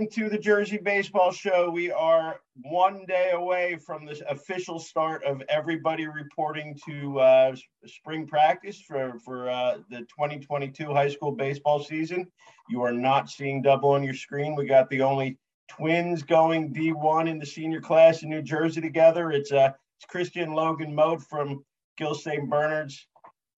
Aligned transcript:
everybody. 0.00 0.10
Welcome 0.16 0.30
to 0.30 0.36
the 0.36 0.42
Jersey 0.42 0.78
Baseball 0.78 1.32
Show. 1.32 1.70
We 1.70 1.90
are 1.90 2.40
one 2.62 3.04
day 3.06 3.32
away 3.32 3.76
from 3.76 4.06
the 4.06 4.22
official 4.30 4.78
start 4.78 5.22
of 5.24 5.42
everybody 5.48 6.06
reporting 6.06 6.78
to 6.86 7.20
uh, 7.20 7.54
spring 7.86 8.26
practice 8.26 8.80
for, 8.80 9.18
for 9.24 9.50
uh, 9.50 9.78
the 9.90 9.98
2022 9.98 10.92
high 10.92 11.08
school 11.08 11.32
baseball 11.32 11.82
season. 11.82 12.26
You 12.68 12.82
are 12.82 12.92
not 12.92 13.28
seeing 13.28 13.62
double 13.62 13.90
on 13.90 14.02
your 14.02 14.14
screen. 14.14 14.54
We 14.54 14.66
got 14.66 14.88
the 14.88 15.02
only 15.02 15.38
twins 15.68 16.22
going 16.22 16.72
D1 16.72 17.28
in 17.28 17.38
the 17.38 17.46
senior 17.46 17.80
class 17.80 18.22
in 18.22 18.30
New 18.30 18.42
Jersey 18.42 18.80
together. 18.80 19.30
It's, 19.30 19.52
uh, 19.52 19.72
it's 19.98 20.06
Christian 20.06 20.52
Logan 20.52 20.94
Moat 20.94 21.22
from 21.22 21.62
Gill 21.98 22.14
St. 22.14 22.48
Bernard's. 22.48 23.06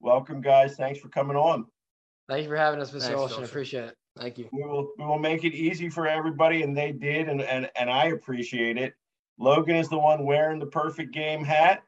Welcome, 0.00 0.40
guys. 0.40 0.74
Thanks 0.74 0.98
for 0.98 1.08
coming 1.08 1.36
on. 1.36 1.66
Thank 2.28 2.44
you 2.44 2.48
for 2.48 2.56
having 2.56 2.80
us, 2.80 2.90
Mr. 2.90 3.16
Olson. 3.16 3.44
Appreciate 3.44 3.84
it. 3.84 3.96
Thank 4.18 4.38
you. 4.38 4.48
We 4.52 4.62
will 4.62 4.92
we 4.98 5.04
will 5.04 5.18
make 5.18 5.44
it 5.44 5.54
easy 5.54 5.88
for 5.88 6.06
everybody, 6.06 6.62
and 6.62 6.76
they 6.76 6.92
did, 6.92 7.28
and 7.28 7.40
and 7.40 7.70
and 7.76 7.90
I 7.90 8.06
appreciate 8.06 8.76
it. 8.76 8.94
Logan 9.38 9.76
is 9.76 9.88
the 9.88 9.98
one 9.98 10.24
wearing 10.24 10.58
the 10.58 10.66
perfect 10.66 11.12
game 11.12 11.42
hat. 11.44 11.82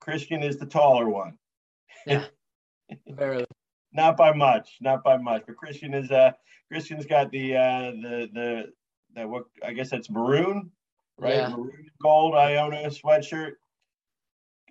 Christian 0.00 0.42
is 0.42 0.58
the 0.58 0.66
taller 0.66 1.08
one. 1.08 1.38
Yeah, 2.06 2.26
barely. 3.08 3.46
not 3.92 4.16
by 4.16 4.32
much, 4.32 4.76
not 4.80 5.02
by 5.02 5.16
much. 5.16 5.44
But 5.46 5.56
Christian 5.56 5.94
is 5.94 6.10
uh 6.10 6.32
Christian's 6.70 7.06
got 7.06 7.30
the 7.30 7.56
uh 7.56 7.90
the 8.02 8.28
the 8.32 8.72
the 9.14 9.26
what 9.26 9.44
I 9.64 9.72
guess 9.72 9.90
that's 9.90 10.10
maroon, 10.10 10.70
right? 11.18 11.36
Yeah. 11.36 11.48
Maroon 11.48 11.86
gold 12.02 12.34
Iona 12.34 12.88
sweatshirt 12.88 13.52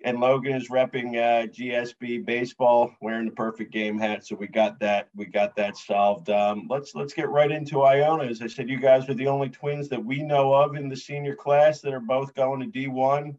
and 0.04 0.20
Logan 0.20 0.54
is 0.54 0.68
repping 0.68 1.16
uh, 1.16 1.46
GSB 1.46 2.24
baseball, 2.24 2.94
wearing 3.00 3.26
the 3.26 3.32
perfect 3.32 3.72
game 3.72 3.98
hat. 3.98 4.26
So 4.26 4.36
we 4.36 4.46
got 4.46 4.78
that. 4.80 5.08
We 5.14 5.26
got 5.26 5.56
that 5.56 5.76
solved. 5.76 6.30
Um, 6.30 6.66
let's 6.68 6.94
let's 6.94 7.14
get 7.14 7.28
right 7.28 7.50
into 7.50 7.82
Iona. 7.82 8.24
As 8.24 8.42
I 8.42 8.46
said, 8.46 8.68
you 8.68 8.78
guys 8.78 9.08
are 9.08 9.14
the 9.14 9.28
only 9.28 9.48
twins 9.48 9.88
that 9.88 10.04
we 10.04 10.22
know 10.22 10.52
of 10.52 10.76
in 10.76 10.88
the 10.88 10.96
senior 10.96 11.34
class 11.34 11.80
that 11.80 11.94
are 11.94 12.00
both 12.00 12.34
going 12.34 12.60
to 12.60 12.66
D1. 12.66 13.36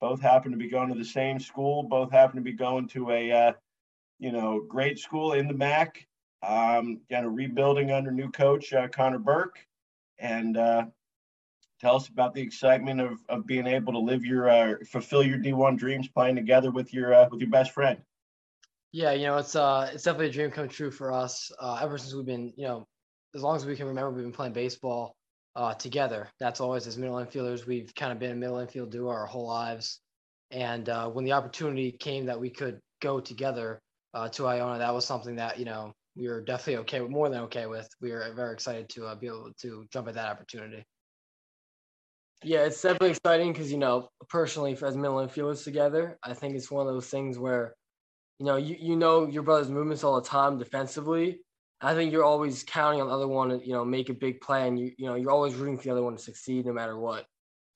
Both 0.00 0.20
happen 0.20 0.50
to 0.50 0.58
be 0.58 0.68
going 0.68 0.88
to 0.88 0.98
the 0.98 1.04
same 1.04 1.38
school. 1.38 1.82
Both 1.84 2.10
happen 2.10 2.36
to 2.36 2.42
be 2.42 2.52
going 2.52 2.88
to 2.88 3.10
a 3.10 3.32
uh, 3.32 3.52
you 4.18 4.32
know 4.32 4.64
great 4.68 4.98
school 4.98 5.34
in 5.34 5.46
the 5.46 5.54
MAAC. 5.54 6.06
Um, 6.42 7.00
kind 7.10 7.26
of 7.26 7.34
rebuilding 7.34 7.90
under 7.92 8.10
new 8.10 8.30
coach 8.30 8.72
uh, 8.72 8.88
Connor 8.88 9.18
Burke, 9.18 9.58
and 10.18 10.56
uh, 10.56 10.86
tell 11.80 11.96
us 11.96 12.08
about 12.08 12.34
the 12.34 12.40
excitement 12.40 13.00
of, 13.00 13.18
of 13.28 13.46
being 13.46 13.66
able 13.66 13.92
to 13.92 13.98
live 13.98 14.24
your 14.24 14.48
uh, 14.48 14.74
fulfill 14.90 15.22
your 15.22 15.38
D1 15.38 15.78
dreams 15.78 16.08
playing 16.08 16.36
together 16.36 16.70
with 16.70 16.92
your 16.92 17.14
uh, 17.14 17.28
with 17.30 17.40
your 17.40 17.50
best 17.50 17.72
friend. 17.72 17.98
Yeah, 18.92 19.12
you 19.12 19.26
know, 19.26 19.38
it's 19.38 19.54
uh 19.54 19.90
it's 19.92 20.04
definitely 20.04 20.28
a 20.28 20.32
dream 20.32 20.50
come 20.50 20.68
true 20.68 20.90
for 20.90 21.12
us. 21.12 21.52
Uh, 21.60 21.78
ever 21.80 21.96
since 21.98 22.14
we've 22.14 22.26
been, 22.26 22.52
you 22.56 22.66
know, 22.66 22.86
as 23.34 23.42
long 23.42 23.56
as 23.56 23.64
we 23.64 23.76
can 23.76 23.86
remember, 23.86 24.10
we've 24.10 24.24
been 24.24 24.32
playing 24.32 24.52
baseball 24.52 25.14
uh, 25.56 25.74
together. 25.74 26.28
That's 26.38 26.60
always 26.60 26.86
as 26.86 26.98
middle 26.98 27.16
infielders. 27.16 27.66
We've 27.66 27.94
kind 27.94 28.12
of 28.12 28.18
been 28.18 28.32
a 28.32 28.36
middle 28.36 28.58
infield 28.58 28.90
duo 28.90 29.10
our 29.10 29.26
whole 29.26 29.46
lives. 29.46 30.00
And 30.50 30.88
uh, 30.88 31.08
when 31.08 31.24
the 31.24 31.32
opportunity 31.32 31.92
came 31.92 32.26
that 32.26 32.40
we 32.40 32.50
could 32.50 32.80
go 33.00 33.20
together 33.20 33.80
uh, 34.14 34.28
to 34.30 34.48
Iona, 34.48 34.78
that 34.78 34.92
was 34.92 35.06
something 35.06 35.36
that 35.36 35.58
you 35.58 35.64
know 35.64 35.92
we 36.16 36.28
were 36.28 36.40
definitely 36.40 36.78
okay 36.78 37.00
with, 37.00 37.10
more 37.10 37.28
than 37.28 37.42
okay 37.42 37.66
with. 37.66 37.88
We 38.00 38.10
were 38.10 38.32
very 38.34 38.52
excited 38.52 38.88
to 38.90 39.06
uh, 39.06 39.14
be 39.14 39.28
able 39.28 39.52
to 39.62 39.86
jump 39.92 40.08
at 40.08 40.14
that 40.14 40.28
opportunity. 40.28 40.84
Yeah, 42.42 42.60
it's 42.60 42.80
definitely 42.80 43.10
exciting 43.10 43.52
because 43.52 43.70
you 43.70 43.78
know, 43.78 44.08
personally, 44.28 44.72
as 44.72 44.96
middle 44.96 45.16
infielders 45.16 45.62
together, 45.62 46.18
I 46.22 46.32
think 46.32 46.56
it's 46.56 46.70
one 46.70 46.86
of 46.86 46.92
those 46.92 47.08
things 47.08 47.38
where, 47.38 47.74
you 48.38 48.46
know, 48.46 48.56
you 48.56 48.76
you 48.78 48.96
know 48.96 49.26
your 49.26 49.42
brother's 49.42 49.70
movements 49.70 50.04
all 50.04 50.20
the 50.20 50.26
time 50.26 50.58
defensively. 50.58 51.40
I 51.82 51.94
think 51.94 52.12
you're 52.12 52.24
always 52.24 52.62
counting 52.62 53.00
on 53.00 53.08
the 53.08 53.14
other 53.14 53.28
one 53.28 53.50
to 53.50 53.66
you 53.66 53.72
know 53.72 53.84
make 53.84 54.08
a 54.08 54.14
big 54.14 54.40
play, 54.40 54.66
and 54.66 54.78
you 54.78 54.92
you 54.96 55.06
know 55.06 55.16
you're 55.16 55.30
always 55.30 55.54
rooting 55.54 55.76
for 55.76 55.84
the 55.84 55.92
other 55.92 56.02
one 56.02 56.16
to 56.16 56.22
succeed 56.22 56.64
no 56.64 56.72
matter 56.72 56.98
what. 56.98 57.26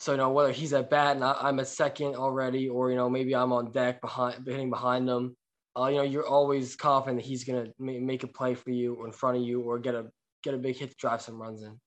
So 0.01 0.13
you 0.13 0.19
know 0.19 0.31
whether 0.31 0.53
he's 0.53 0.73
at 0.73 0.91
bat 0.91 1.17
and 1.17 1.25
I, 1.25 1.49
am 1.49 1.61
at 1.61 1.69
second 1.69 2.15
already, 2.15 2.69
or 2.69 2.91
you 2.91 2.97
know 2.97 3.11
maybe 3.11 3.35
I'm 3.35 3.53
on 3.53 3.71
deck 3.71 4.01
behind 4.01 4.47
hitting 4.47 4.71
behind 4.71 5.09
him. 5.09 5.37
Uh, 5.79 5.87
you 5.87 5.97
know 5.97 6.03
you're 6.03 6.27
always 6.27 6.75
confident 6.75 7.23
that 7.23 7.27
he's 7.27 7.45
gonna 7.45 7.67
make 7.79 8.23
a 8.23 8.29
play 8.29 8.55
for 8.55 8.71
you 8.71 9.05
in 9.05 9.13
front 9.13 9.37
of 9.37 9.43
you, 9.43 9.61
or 9.61 9.79
get 9.79 9.95
a 9.95 10.07
get 10.43 10.55
a 10.55 10.59
big 10.59 10.77
hit 10.77 10.91
to 10.91 10.97
drive 10.99 11.21
some 11.21 11.41
runs 11.41 11.63
in. 11.63 11.79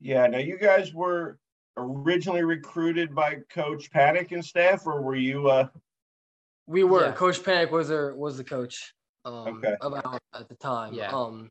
Yeah. 0.00 0.26
Now 0.26 0.38
you 0.38 0.58
guys 0.58 0.92
were 0.92 1.38
originally 1.78 2.44
recruited 2.44 3.14
by 3.14 3.38
Coach 3.48 3.90
Panic 3.90 4.32
and 4.32 4.44
staff, 4.44 4.86
or 4.86 5.02
were 5.02 5.16
you? 5.16 5.48
Uh... 5.48 5.68
We 6.66 6.84
were. 6.84 7.06
Yeah. 7.06 7.12
Coach 7.12 7.42
Panic 7.42 7.70
was 7.70 7.88
there 7.88 8.14
was 8.14 8.36
the 8.36 8.44
coach. 8.44 8.94
Um, 9.24 9.58
okay. 9.58 9.74
About 9.80 10.20
at 10.34 10.48
the 10.48 10.54
time. 10.56 10.94
Yeah. 10.94 11.10
Um. 11.10 11.50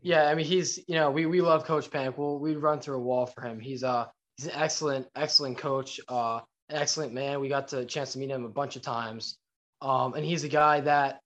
Yeah. 0.00 0.28
I 0.28 0.34
mean, 0.34 0.46
he's 0.46 0.78
you 0.88 0.94
know 0.94 1.10
we 1.10 1.26
we 1.26 1.40
love 1.40 1.64
Coach 1.64 1.90
Panic. 1.90 2.18
We'll 2.18 2.38
we 2.38 2.56
run 2.56 2.80
through 2.80 2.96
a 2.96 3.00
wall 3.00 3.26
for 3.26 3.42
him. 3.42 3.58
He's 3.60 3.82
uh 3.84 4.06
he's 4.36 4.46
an 4.46 4.54
excellent 4.54 5.06
excellent 5.16 5.58
coach. 5.58 6.00
Uh, 6.08 6.40
an 6.68 6.76
excellent 6.76 7.12
man. 7.12 7.40
We 7.40 7.48
got 7.48 7.68
the 7.68 7.84
chance 7.84 8.12
to 8.12 8.18
meet 8.18 8.30
him 8.30 8.44
a 8.44 8.48
bunch 8.48 8.76
of 8.76 8.82
times. 8.82 9.36
Um, 9.80 10.14
and 10.14 10.24
he's 10.24 10.44
a 10.44 10.48
guy 10.48 10.80
that 10.80 11.20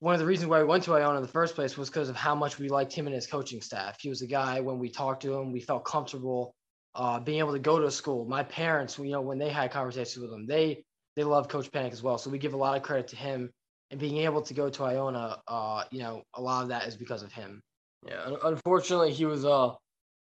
one 0.00 0.14
of 0.14 0.20
the 0.20 0.26
reasons 0.26 0.50
why 0.50 0.58
we 0.58 0.64
went 0.64 0.84
to 0.84 0.94
Iona 0.94 1.16
in 1.16 1.22
the 1.22 1.28
first 1.28 1.54
place 1.54 1.76
was 1.76 1.88
because 1.88 2.08
of 2.08 2.16
how 2.16 2.34
much 2.34 2.58
we 2.58 2.68
liked 2.68 2.92
him 2.92 3.06
and 3.06 3.14
his 3.14 3.26
coaching 3.26 3.62
staff. 3.62 3.96
He 4.00 4.08
was 4.08 4.22
a 4.22 4.26
guy 4.26 4.60
when 4.60 4.78
we 4.78 4.90
talked 4.90 5.22
to 5.22 5.34
him, 5.34 5.52
we 5.52 5.60
felt 5.60 5.84
comfortable 5.84 6.54
uh, 6.96 7.20
being 7.20 7.38
able 7.38 7.52
to 7.52 7.58
go 7.58 7.78
to 7.78 7.90
school. 7.90 8.24
My 8.24 8.42
parents, 8.42 8.98
you 8.98 9.10
know, 9.10 9.20
when 9.20 9.38
they 9.38 9.50
had 9.50 9.70
conversations 9.70 10.22
with 10.22 10.32
him, 10.32 10.46
they 10.46 10.82
they 11.14 11.24
love 11.24 11.48
Coach 11.48 11.70
Panic 11.70 11.92
as 11.92 12.02
well. 12.02 12.18
So 12.18 12.30
we 12.30 12.38
give 12.38 12.54
a 12.54 12.58
lot 12.58 12.76
of 12.76 12.82
credit 12.82 13.08
to 13.08 13.16
him 13.16 13.50
and 13.90 14.00
being 14.00 14.18
able 14.18 14.42
to 14.42 14.54
go 14.54 14.68
to 14.68 14.84
Iona. 14.84 15.38
Uh, 15.46 15.84
you 15.90 16.00
know, 16.00 16.22
a 16.34 16.40
lot 16.40 16.62
of 16.62 16.70
that 16.70 16.86
is 16.86 16.96
because 16.96 17.22
of 17.22 17.32
him. 17.32 17.62
Yeah, 18.06 18.36
unfortunately, 18.44 19.12
he 19.12 19.26
was 19.26 19.44
uh 19.44 19.72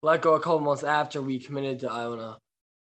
let 0.02 0.20
go 0.20 0.34
a 0.34 0.40
couple 0.40 0.60
months 0.60 0.82
after 0.82 1.22
we 1.22 1.38
committed 1.38 1.80
to 1.80 1.90
Iona. 1.90 2.38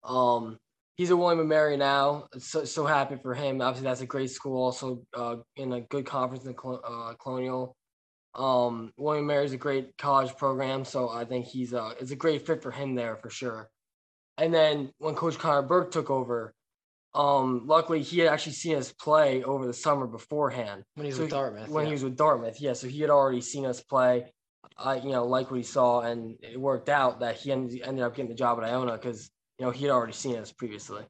Um, 0.05 0.57
he's 0.97 1.11
a 1.11 1.17
William 1.17 1.41
and 1.41 1.49
Mary 1.49 1.77
now. 1.77 2.29
So 2.39 2.65
so 2.65 2.87
happy 2.87 3.17
for 3.17 3.35
him. 3.35 3.61
Obviously, 3.61 3.89
that's 3.89 4.03
a 4.03 4.07
great 4.07 4.31
school. 4.31 4.63
Also, 4.63 5.03
uh, 5.17 5.37
in 5.57 5.73
a 5.73 5.81
good 5.81 6.07
conference 6.07 6.45
in 6.45 6.55
uh, 6.65 7.15
Colonial. 7.21 7.75
Um, 8.35 8.93
William 8.97 9.27
Mary 9.27 9.45
is 9.45 9.53
a 9.53 9.57
great 9.57 9.99
college 9.99 10.37
program, 10.37 10.85
so 10.85 11.09
I 11.09 11.25
think 11.25 11.47
he's 11.47 11.75
uh, 11.75 11.95
it's 12.01 12.13
a 12.13 12.17
great 12.17 12.47
fit 12.47 12.63
for 12.63 12.71
him 12.71 12.95
there 12.95 13.17
for 13.17 13.29
sure. 13.29 13.69
And 14.41 14.55
then 14.55 14.91
when 14.99 15.15
Coach 15.15 15.39
Connor 15.39 15.63
Burke 15.63 15.91
took 15.91 16.09
over, 16.09 16.55
um, 17.15 17.67
luckily 17.67 18.03
he 18.03 18.21
had 18.21 18.29
actually 18.29 18.53
seen 18.53 18.77
us 18.77 18.91
play 18.91 19.43
over 19.43 19.67
the 19.67 19.75
summer 19.75 20.07
beforehand. 20.07 20.83
When 20.95 21.05
he 21.05 21.11
was 21.11 21.17
so 21.17 21.23
with 21.25 21.31
Dartmouth. 21.31 21.69
When 21.69 21.85
yeah. 21.85 21.89
he 21.89 21.93
was 21.93 22.05
with 22.05 22.17
Dartmouth, 22.17 22.59
yeah. 22.59 22.73
So 22.73 22.89
he 22.89 23.01
had 23.01 23.11
already 23.11 23.43
seen 23.43 23.67
us 23.67 23.83
play. 23.83 24.33
I, 24.79 24.97
you 24.97 25.11
know, 25.11 25.27
like 25.27 25.51
what 25.51 25.59
he 25.59 25.63
saw, 25.63 26.01
and 26.01 26.39
it 26.41 26.59
worked 26.59 26.89
out 26.89 27.21
that 27.21 27.37
he 27.37 27.53
ended, 27.53 27.83
ended 27.85 28.03
up 28.03 28.17
getting 28.17 28.31
the 28.31 28.35
job 28.35 28.59
at 28.59 28.65
Iona 28.65 28.93
because 28.93 29.31
you 29.59 29.67
know 29.67 29.73
he 29.73 29.85
had 29.85 29.93
already 29.93 30.15
seen 30.15 30.37
us 30.37 30.53
previously. 30.53 31.05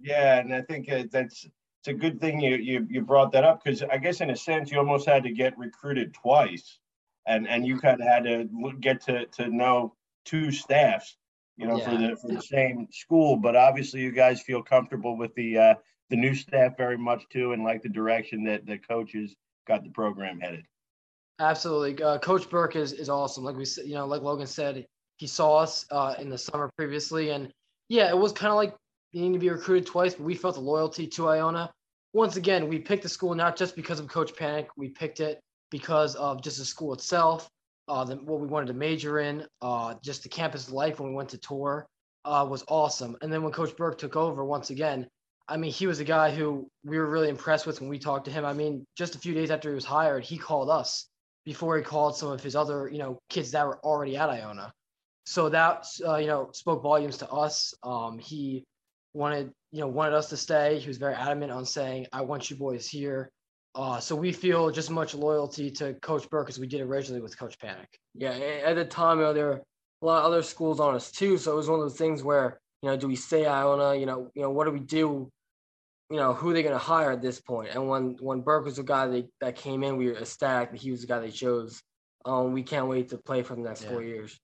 Yeah, 0.00 0.40
and 0.40 0.52
I 0.52 0.62
think 0.62 0.90
uh, 0.90 1.04
that's 1.08 1.44
it's 1.44 1.88
a 1.88 1.92
good 1.92 2.20
thing 2.20 2.40
you 2.40 2.56
you, 2.56 2.86
you 2.90 3.00
brought 3.02 3.30
that 3.32 3.44
up 3.44 3.62
because 3.62 3.84
I 3.84 3.98
guess 3.98 4.20
in 4.20 4.30
a 4.30 4.36
sense 4.36 4.72
you 4.72 4.78
almost 4.78 5.06
had 5.06 5.22
to 5.22 5.30
get 5.30 5.56
recruited 5.56 6.14
twice, 6.14 6.80
and 7.26 7.46
and 7.46 7.64
you 7.64 7.78
kind 7.78 8.00
of 8.00 8.08
had 8.08 8.24
to 8.24 8.48
get 8.80 9.02
to 9.02 9.26
to 9.26 9.48
know 9.48 9.94
two 10.24 10.50
staffs 10.50 11.16
you 11.56 11.66
know, 11.66 11.78
yeah. 11.78 11.90
for 11.90 11.96
the 11.96 12.16
for 12.16 12.28
the 12.28 12.42
same 12.42 12.88
school. 12.90 13.36
But 13.36 13.56
obviously, 13.56 14.00
you 14.00 14.12
guys 14.12 14.42
feel 14.42 14.62
comfortable 14.62 15.16
with 15.16 15.34
the 15.34 15.58
uh, 15.58 15.74
the 16.10 16.16
new 16.16 16.34
staff 16.34 16.76
very 16.76 16.98
much 16.98 17.28
too, 17.30 17.52
and 17.52 17.64
like 17.64 17.82
the 17.82 17.88
direction 17.88 18.44
that 18.44 18.66
the 18.66 18.78
coaches 18.78 19.34
got 19.66 19.82
the 19.82 19.90
program 19.90 20.38
headed. 20.40 20.64
Absolutely, 21.38 22.02
uh, 22.02 22.18
Coach 22.18 22.48
Burke 22.50 22.76
is 22.76 22.92
is 22.92 23.08
awesome. 23.08 23.44
Like 23.44 23.56
we 23.56 23.64
said, 23.64 23.86
you 23.86 23.94
know, 23.94 24.06
like 24.06 24.22
Logan 24.22 24.46
said, 24.46 24.86
he 25.16 25.26
saw 25.26 25.58
us 25.58 25.86
uh, 25.90 26.14
in 26.18 26.28
the 26.28 26.38
summer 26.38 26.70
previously, 26.76 27.30
and 27.30 27.50
yeah, 27.88 28.08
it 28.08 28.18
was 28.18 28.32
kind 28.32 28.50
of 28.50 28.56
like 28.56 28.74
needing 29.12 29.32
to 29.32 29.38
be 29.38 29.50
recruited 29.50 29.86
twice, 29.86 30.14
but 30.14 30.24
we 30.24 30.34
felt 30.34 30.54
the 30.54 30.60
loyalty 30.60 31.06
to 31.06 31.28
Iona. 31.28 31.72
Once 32.12 32.36
again, 32.36 32.68
we 32.68 32.78
picked 32.78 33.02
the 33.02 33.08
school 33.08 33.34
not 33.34 33.56
just 33.56 33.76
because 33.76 34.00
of 34.00 34.08
Coach 34.08 34.34
Panic, 34.36 34.68
we 34.76 34.88
picked 34.88 35.20
it 35.20 35.40
because 35.70 36.14
of 36.14 36.42
just 36.42 36.58
the 36.58 36.64
school 36.64 36.94
itself 36.94 37.50
uh, 37.88 38.04
the, 38.04 38.16
what 38.16 38.40
we 38.40 38.46
wanted 38.46 38.66
to 38.66 38.74
major 38.74 39.18
in, 39.18 39.46
uh, 39.62 39.94
just 40.02 40.22
the 40.22 40.28
campus 40.28 40.70
life 40.70 41.00
when 41.00 41.10
we 41.10 41.14
went 41.14 41.30
to 41.30 41.38
tour 41.38 41.86
uh, 42.24 42.46
was 42.48 42.64
awesome. 42.68 43.16
And 43.22 43.32
then 43.32 43.42
when 43.42 43.52
Coach 43.52 43.76
Burke 43.76 43.98
took 43.98 44.16
over 44.16 44.44
once 44.44 44.70
again, 44.70 45.06
I 45.48 45.56
mean, 45.56 45.70
he 45.70 45.86
was 45.86 46.00
a 46.00 46.04
guy 46.04 46.34
who 46.34 46.68
we 46.84 46.98
were 46.98 47.08
really 47.08 47.28
impressed 47.28 47.66
with 47.66 47.80
when 47.80 47.88
we 47.88 47.98
talked 47.98 48.24
to 48.24 48.32
him. 48.32 48.44
I 48.44 48.52
mean, 48.52 48.84
just 48.96 49.14
a 49.14 49.18
few 49.18 49.32
days 49.32 49.50
after 49.50 49.68
he 49.68 49.74
was 49.74 49.84
hired, 49.84 50.24
he 50.24 50.38
called 50.38 50.68
us 50.70 51.06
before 51.44 51.76
he 51.76 51.84
called 51.84 52.16
some 52.16 52.30
of 52.30 52.42
his 52.42 52.56
other, 52.56 52.88
you 52.88 52.98
know, 52.98 53.20
kids 53.30 53.52
that 53.52 53.64
were 53.64 53.78
already 53.84 54.16
at 54.16 54.28
Iona. 54.28 54.72
So 55.24 55.48
that, 55.50 55.86
uh, 56.04 56.16
you 56.16 56.26
know, 56.26 56.50
spoke 56.52 56.82
volumes 56.82 57.18
to 57.18 57.28
us. 57.30 57.74
Um, 57.84 58.18
he 58.18 58.64
wanted, 59.14 59.52
you 59.70 59.80
know, 59.80 59.88
wanted 59.88 60.14
us 60.14 60.28
to 60.30 60.36
stay. 60.36 60.78
He 60.80 60.88
was 60.88 60.98
very 60.98 61.14
adamant 61.14 61.52
on 61.52 61.64
saying, 61.64 62.06
"I 62.12 62.22
want 62.22 62.50
you 62.50 62.56
boys 62.56 62.88
here." 62.88 63.30
Uh, 63.76 64.00
so 64.00 64.16
we 64.16 64.32
feel 64.32 64.70
just 64.70 64.90
much 64.90 65.14
loyalty 65.14 65.70
to 65.70 65.92
Coach 66.00 66.28
Burke 66.30 66.48
as 66.48 66.58
we 66.58 66.66
did 66.66 66.80
originally 66.80 67.20
with 67.20 67.38
Coach 67.38 67.58
Panic. 67.58 68.00
Yeah, 68.14 68.30
at 68.30 68.74
the 68.74 68.86
time, 68.86 69.18
you 69.18 69.24
know, 69.24 69.34
there 69.34 69.46
were 69.48 69.62
a 70.00 70.06
lot 70.06 70.20
of 70.20 70.24
other 70.24 70.42
schools 70.42 70.80
on 70.80 70.94
us 70.94 71.10
too. 71.10 71.36
So 71.36 71.52
it 71.52 71.56
was 71.56 71.68
one 71.68 71.78
of 71.78 71.84
those 71.84 71.98
things 71.98 72.22
where, 72.22 72.58
you 72.80 72.88
know, 72.88 72.96
do 72.96 73.06
we 73.06 73.16
stay 73.16 73.44
Iona? 73.46 73.94
You 73.94 74.06
know, 74.06 74.30
you 74.34 74.40
know, 74.40 74.50
what 74.50 74.64
do 74.64 74.70
we 74.70 74.80
do? 74.80 75.30
You 76.08 76.16
know, 76.16 76.32
who 76.32 76.50
are 76.50 76.52
they 76.54 76.62
going 76.62 76.72
to 76.72 76.78
hire 76.78 77.12
at 77.12 77.20
this 77.20 77.38
point? 77.38 77.70
And 77.74 77.86
when 77.86 78.16
when 78.20 78.40
Burke 78.40 78.64
was 78.64 78.76
the 78.76 78.82
guy 78.82 79.08
that, 79.08 79.28
that 79.42 79.56
came 79.56 79.84
in, 79.84 79.98
we 79.98 80.06
were 80.06 80.16
ecstatic 80.16 80.70
that 80.70 80.80
he 80.80 80.90
was 80.90 81.02
the 81.02 81.06
guy 81.06 81.18
they 81.18 81.30
chose. 81.30 81.82
Um, 82.24 82.52
we 82.52 82.62
can't 82.62 82.88
wait 82.88 83.10
to 83.10 83.18
play 83.18 83.42
for 83.42 83.56
the 83.56 83.62
next 83.62 83.82
yeah. 83.82 83.90
four 83.90 84.02
years. 84.02 84.40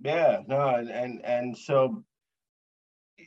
Yeah, 0.00 0.40
no, 0.46 0.68
and 0.68 0.88
and 0.88 1.22
and 1.22 1.58
so 1.58 2.02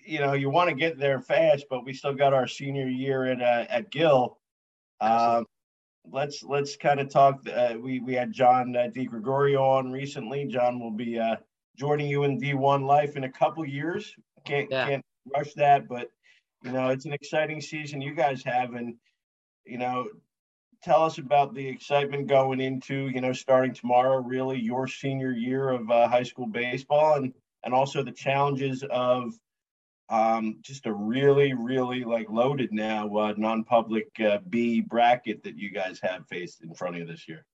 you 0.03 0.19
know 0.19 0.33
you 0.33 0.49
want 0.49 0.69
to 0.69 0.75
get 0.75 0.97
there 0.97 1.19
fast, 1.21 1.65
but 1.69 1.85
we 1.85 1.93
still 1.93 2.15
got 2.15 2.33
our 2.33 2.47
senior 2.47 2.87
year 2.87 3.25
at 3.25 3.41
uh, 3.41 3.69
at 3.69 3.91
Gill. 3.91 4.39
Um, 5.01 5.45
let's 6.09 6.43
let's 6.43 6.77
kind 6.77 6.99
of 6.99 7.09
talk. 7.09 7.41
Uh, 7.49 7.75
we 7.81 7.99
we 7.99 8.13
had 8.13 8.31
John 8.31 8.75
uh, 8.75 8.87
DiGregorio 8.95 9.59
on 9.59 9.91
recently. 9.91 10.45
John 10.45 10.79
will 10.79 10.91
be 10.91 11.19
uh, 11.19 11.37
joining 11.77 12.07
you 12.07 12.23
in 12.23 12.39
D1 12.39 12.85
life 12.85 13.17
in 13.17 13.23
a 13.23 13.31
couple 13.31 13.65
years. 13.65 14.13
Can't 14.45 14.69
yeah. 14.71 14.87
can't 14.87 15.05
rush 15.35 15.53
that, 15.55 15.87
but 15.87 16.09
you 16.63 16.71
know 16.71 16.89
it's 16.89 17.05
an 17.05 17.13
exciting 17.13 17.61
season 17.61 18.01
you 18.01 18.13
guys 18.13 18.43
have, 18.43 18.73
and 18.73 18.95
you 19.65 19.77
know 19.77 20.07
tell 20.83 21.03
us 21.03 21.17
about 21.19 21.53
the 21.53 21.67
excitement 21.67 22.27
going 22.27 22.59
into 22.59 23.09
you 23.09 23.21
know 23.21 23.33
starting 23.33 23.73
tomorrow 23.73 24.21
really 24.21 24.59
your 24.59 24.87
senior 24.87 25.31
year 25.31 25.69
of 25.69 25.89
uh, 25.91 26.07
high 26.07 26.23
school 26.23 26.47
baseball 26.47 27.15
and 27.15 27.33
and 27.63 27.73
also 27.73 28.03
the 28.03 28.11
challenges 28.11 28.83
of 28.89 29.33
um, 30.11 30.57
just 30.61 30.85
a 30.85 30.93
really 30.93 31.53
really 31.53 32.03
like 32.03 32.29
loaded 32.29 32.71
now 32.71 33.15
uh, 33.17 33.33
non-public 33.37 34.07
uh, 34.19 34.39
b 34.49 34.81
bracket 34.81 35.43
that 35.43 35.57
you 35.57 35.71
guys 35.71 35.99
have 36.03 36.27
faced 36.27 36.61
in 36.61 36.73
front 36.73 36.95
of 36.95 37.01
you 37.01 37.07
this 37.07 37.27
year. 37.27 37.45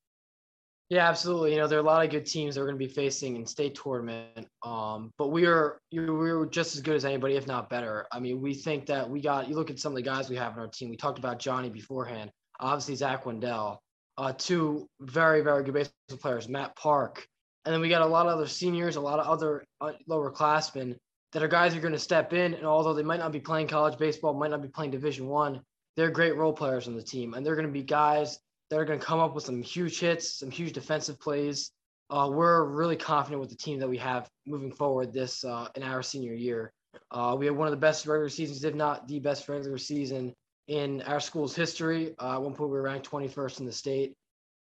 Yeah 0.90 1.08
absolutely. 1.08 1.52
You 1.52 1.58
know 1.58 1.68
there 1.68 1.78
are 1.78 1.82
a 1.82 1.86
lot 1.86 2.04
of 2.04 2.10
good 2.10 2.26
teams 2.26 2.56
that 2.56 2.62
are 2.62 2.66
going 2.66 2.80
to 2.80 2.86
be 2.86 2.92
facing 2.92 3.36
in 3.36 3.46
state 3.46 3.76
tournament. 3.76 4.48
Um, 4.64 5.12
but 5.18 5.28
we 5.28 5.46
are 5.46 5.80
we 5.92 6.30
are 6.30 6.46
just 6.48 6.76
as 6.76 6.82
good 6.82 6.96
as 6.96 7.06
anybody 7.06 7.36
if 7.36 7.46
not 7.46 7.70
better. 7.70 8.08
I 8.12 8.20
mean 8.20 8.42
we 8.42 8.54
think 8.54 8.88
that 8.88 9.08
we 9.10 9.22
got 9.22 9.48
you 9.48 9.56
look 9.56 9.70
at 9.70 9.80
some 9.80 9.92
of 9.92 9.98
the 9.98 10.02
guys 10.02 10.30
we 10.30 10.38
have 10.38 10.54
in 10.54 10.60
our 10.60 10.68
team. 10.68 10.90
We 10.90 10.98
talked 10.98 11.20
about 11.20 11.40
johnny 11.40 11.70
beforehand. 11.70 12.32
Obviously 12.60 12.96
Zach 12.96 13.26
Wendell, 13.26 13.80
uh, 14.18 14.34
two 14.36 14.90
very, 15.00 15.42
very 15.42 15.64
good 15.64 15.76
baseball 15.76 16.18
players, 16.18 16.50
Matt 16.50 16.76
Park. 16.76 17.28
And 17.66 17.74
then 17.74 17.82
we 17.82 17.90
got 17.90 18.02
a 18.02 18.06
lot 18.06 18.26
of 18.26 18.34
other 18.34 18.48
seniors, 18.48 18.96
a 18.96 19.02
lot 19.02 19.20
of 19.20 19.28
other 19.28 19.64
uh, 19.82 19.92
lower 20.08 20.32
classmen 20.32 20.96
that 21.34 21.44
are 21.44 21.48
guys 21.48 21.76
are 21.76 21.82
going 21.82 21.94
to 21.94 22.00
step 22.00 22.34
in. 22.34 22.54
And 22.54 22.66
although 22.66 22.94
they 22.94 23.04
might 23.04 23.20
not 23.20 23.32
be 23.32 23.40
playing 23.40 23.68
college 23.68 23.98
baseball, 23.98 24.34
might 24.34 24.52
not 24.52 24.62
be 24.62 24.68
playing 24.70 24.92
Division 24.92 25.28
One, 25.28 25.62
they're 25.96 26.12
great 26.12 26.36
role 26.36 26.54
players 26.54 26.88
on 26.88 26.96
the 26.96 27.02
team. 27.02 27.34
And 27.34 27.46
they're 27.46 27.56
going 27.56 27.68
to 27.68 27.74
be 27.74 27.84
guys 27.84 28.40
that 28.70 28.80
are 28.80 28.86
going 28.86 29.00
to 29.00 29.06
come 29.06 29.20
up 29.20 29.36
with 29.36 29.44
some 29.44 29.62
huge 29.62 30.00
hits, 30.00 30.40
some 30.40 30.52
huge 30.52 30.74
defensive 30.74 31.20
plays. 31.20 31.72
Uh, 32.10 32.30
we're 32.32 32.64
really 32.64 32.96
confident 32.96 33.42
with 33.42 33.50
the 33.50 33.56
team 33.56 33.80
that 33.80 33.90
we 33.90 33.98
have 33.98 34.30
moving 34.46 34.72
forward 34.72 35.12
this 35.12 35.44
uh, 35.44 35.68
in 35.76 35.84
our 35.84 36.02
senior 36.02 36.34
year. 36.34 36.72
Uh, 37.12 37.36
we 37.38 37.46
have 37.46 37.56
one 37.56 37.68
of 37.68 37.72
the 37.72 37.78
best 37.78 38.06
regular 38.06 38.30
seasons, 38.30 38.64
if 38.64 38.74
not 38.74 39.08
the 39.08 39.20
best 39.20 39.48
regular 39.50 39.78
season 39.78 40.34
in 40.68 41.02
our 41.04 41.20
school's 41.20 41.56
history. 41.56 42.14
Uh, 42.20 42.34
at 42.34 42.42
one 42.42 42.54
point, 42.54 42.70
we 42.70 42.78
were 42.78 42.84
ranked 42.84 43.10
21st 43.10 43.60
in 43.60 43.66
the 43.66 43.72
state, 43.72 44.14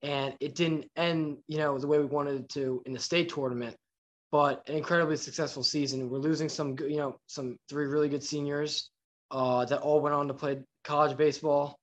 and 0.02 0.34
it 0.40 0.55
didn't 0.55 0.87
end, 0.96 1.38
you 1.49 1.58
know, 1.58 1.78
the 1.78 1.87
way 1.87 1.99
we 1.99 2.06
wanted 2.06 2.40
it 2.40 2.49
to 2.50 2.82
in 2.87 2.93
the 2.93 2.99
state 2.99 3.28
tournament. 3.28 3.76
But 4.34 4.69
an 4.69 4.75
incredibly 4.75 5.16
successful 5.16 5.62
season. 5.62 6.10
We're 6.10 6.19
losing 6.19 6.48
some, 6.48 6.75
you 6.81 6.96
know, 6.96 7.20
some 7.28 7.56
three 7.69 7.86
really 7.86 8.08
good 8.08 8.25
seniors 8.25 8.90
uh, 9.31 9.64
that 9.66 9.78
all 9.78 10.00
went 10.00 10.12
on 10.12 10.26
to 10.26 10.34
play 10.34 10.58
college 10.82 11.16
baseball. 11.16 11.78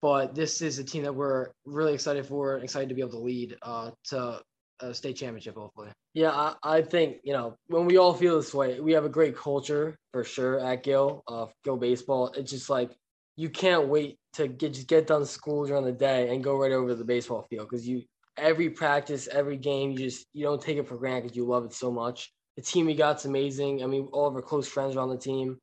But 0.00 0.34
this 0.34 0.62
is 0.62 0.80
a 0.80 0.84
team 0.84 1.04
that 1.04 1.14
we're 1.14 1.50
really 1.64 1.94
excited 1.94 2.26
for 2.26 2.56
and 2.56 2.64
excited 2.64 2.88
to 2.88 2.96
be 2.96 3.02
able 3.02 3.12
to 3.12 3.18
lead 3.18 3.56
uh, 3.62 3.92
to 4.06 4.40
a 4.80 4.92
state 4.92 5.14
championship, 5.14 5.54
hopefully. 5.54 5.90
Yeah, 6.12 6.32
I, 6.32 6.56
I, 6.64 6.82
think 6.82 7.18
you 7.22 7.34
know 7.34 7.54
when 7.68 7.86
we 7.86 7.98
all 7.98 8.14
feel 8.14 8.36
this 8.36 8.52
way, 8.52 8.80
we 8.80 8.90
have 8.94 9.04
a 9.04 9.08
great 9.08 9.36
culture 9.36 9.96
for 10.12 10.24
sure 10.24 10.58
at 10.58 10.82
Gill, 10.82 11.22
uh, 11.28 11.46
Gill 11.62 11.76
baseball. 11.76 12.32
It's 12.36 12.50
just 12.50 12.68
like 12.68 12.90
you 13.36 13.48
can't 13.48 13.86
wait 13.86 14.18
to 14.32 14.48
get 14.48 14.74
just 14.74 14.88
get 14.88 15.06
done 15.06 15.24
school 15.24 15.66
during 15.66 15.84
the 15.84 15.92
day 15.92 16.34
and 16.34 16.42
go 16.42 16.58
right 16.58 16.72
over 16.72 16.88
to 16.88 16.94
the 16.96 17.04
baseball 17.04 17.46
field 17.48 17.68
because 17.70 17.86
you 17.86 18.02
every 18.36 18.70
practice, 18.70 19.28
every 19.28 19.56
game, 19.56 19.92
you 19.92 19.98
just 19.98 20.26
you 20.32 20.44
don't 20.44 20.60
take 20.60 20.78
it 20.78 20.88
for 20.88 20.96
granted 20.96 21.22
because 21.24 21.36
you 21.36 21.46
love 21.46 21.64
it 21.64 21.72
so 21.72 21.90
much. 21.90 22.32
The 22.56 22.62
team 22.62 22.86
we 22.86 22.94
got's 22.94 23.24
amazing. 23.24 23.82
I 23.82 23.86
mean, 23.86 24.08
all 24.12 24.26
of 24.26 24.34
our 24.34 24.42
close 24.42 24.68
friends 24.68 24.96
are 24.96 25.00
on 25.00 25.08
the 25.08 25.16
team, 25.16 25.58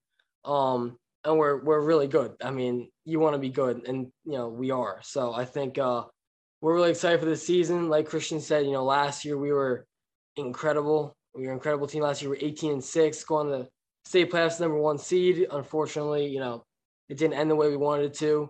um, 0.46 0.98
and 1.24 1.38
we're 1.38 1.64
we're 1.64 1.82
really 1.82 2.08
good. 2.08 2.34
I 2.42 2.52
mean, 2.52 2.90
you 3.06 3.20
want 3.20 3.36
to 3.36 3.40
be 3.40 3.50
good, 3.50 3.88
and 3.88 4.08
you 4.26 4.34
know 4.34 4.50
we 4.50 4.72
are. 4.72 5.00
So 5.04 5.34
I 5.34 5.46
think 5.46 5.78
uh, 5.78 6.04
we're 6.62 6.74
really 6.74 6.92
excited 6.92 7.20
for 7.20 7.26
this 7.26 7.46
season. 7.46 7.90
Like 7.90 8.08
Christian 8.08 8.40
said, 8.40 8.66
you 8.66 8.72
know, 8.72 8.84
last 8.84 9.26
year 9.26 9.38
we 9.38 9.52
were 9.52 9.86
incredible. 10.36 11.16
We 11.36 11.44
were 11.44 11.52
an 11.52 11.58
incredible 11.58 11.88
team 11.88 12.04
last 12.04 12.22
year. 12.22 12.32
We 12.32 12.38
are 12.38 12.46
18 12.46 12.74
and 12.74 12.84
six, 12.84 13.24
going 13.24 13.50
to 13.50 13.68
state 14.06 14.32
playoffs, 14.32 14.60
number 14.60 14.80
one 14.80 14.98
seed. 14.98 15.48
Unfortunately, 15.52 16.28
you 16.28 16.40
know, 16.40 16.64
it 17.08 17.18
didn't 17.18 17.38
end 17.38 17.52
the 17.52 17.56
way 17.56 17.70
we 17.70 17.78
wanted 17.78 18.08
it 18.08 18.14
to. 18.16 18.50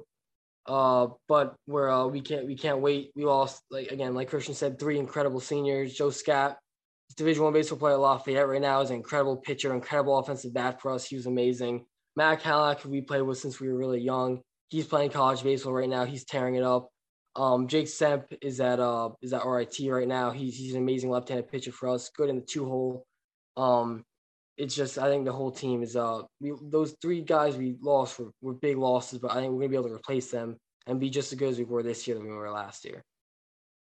Uh, 0.69 1.07
but 1.27 1.55
we're 1.65 1.89
uh, 1.89 2.05
we 2.05 2.21
can't 2.21 2.45
we 2.45 2.55
can't 2.55 2.79
wait. 2.79 3.11
We 3.15 3.25
lost 3.25 3.63
like 3.71 3.91
again, 3.91 4.13
like 4.13 4.29
Christian 4.29 4.53
said, 4.53 4.77
three 4.77 4.99
incredible 4.99 5.39
seniors. 5.39 5.95
Joe 5.95 6.11
Scott, 6.11 6.59
Division 7.17 7.43
One 7.43 7.53
baseball 7.53 7.79
player 7.79 7.97
Lafayette 7.97 8.47
right 8.47 8.61
now, 8.61 8.81
is 8.81 8.91
an 8.91 8.97
incredible 8.97 9.35
pitcher, 9.35 9.73
incredible 9.73 10.19
offensive 10.19 10.53
bat 10.53 10.79
for 10.79 10.91
us. 10.91 11.05
He 11.05 11.15
was 11.15 11.25
amazing. 11.25 11.85
Matt 12.15 12.43
who 12.43 12.89
we 12.89 13.01
played 13.01 13.23
with 13.23 13.39
since 13.39 13.59
we 13.59 13.67
were 13.67 13.77
really 13.77 13.99
young, 13.99 14.41
he's 14.67 14.85
playing 14.85 15.09
college 15.09 15.41
baseball 15.41 15.73
right 15.73 15.89
now. 15.89 16.05
He's 16.05 16.25
tearing 16.25 16.53
it 16.53 16.63
up. 16.63 16.89
Um, 17.35 17.67
Jake 17.67 17.87
Semp 17.87 18.25
is 18.41 18.59
at 18.59 18.79
uh 18.79 19.09
is 19.23 19.33
at 19.33 19.45
RIT 19.45 19.77
right 19.87 20.07
now. 20.07 20.29
He's 20.29 20.55
he's 20.55 20.75
an 20.75 20.83
amazing 20.83 21.09
left-handed 21.09 21.47
pitcher 21.47 21.71
for 21.71 21.89
us. 21.89 22.11
Good 22.15 22.29
in 22.29 22.35
the 22.35 22.45
two 22.45 22.65
hole. 22.65 23.07
Um, 23.57 24.05
it's 24.59 24.75
just 24.75 24.97
I 24.97 25.07
think 25.07 25.25
the 25.25 25.31
whole 25.31 25.51
team 25.51 25.81
is 25.81 25.95
uh 25.95 26.21
we, 26.41 26.51
those 26.61 26.95
three 27.01 27.21
guys 27.21 27.55
we 27.55 27.77
lost 27.81 28.19
were, 28.19 28.31
were 28.41 28.53
big 28.53 28.77
losses, 28.77 29.17
but 29.17 29.31
I 29.31 29.35
think 29.35 29.53
we're 29.53 29.61
gonna 29.61 29.69
be 29.69 29.75
able 29.75 29.87
to 29.87 29.95
replace 29.95 30.29
them 30.29 30.57
and 30.85 30.99
be 30.99 31.09
just 31.09 31.31
as 31.31 31.39
good 31.39 31.49
as 31.49 31.57
we 31.57 31.63
were 31.63 31.81
this 31.81 32.05
year 32.07 32.17
than 32.17 32.27
we 32.27 32.33
were 32.33 32.51
last 32.51 32.83
year. 32.83 33.03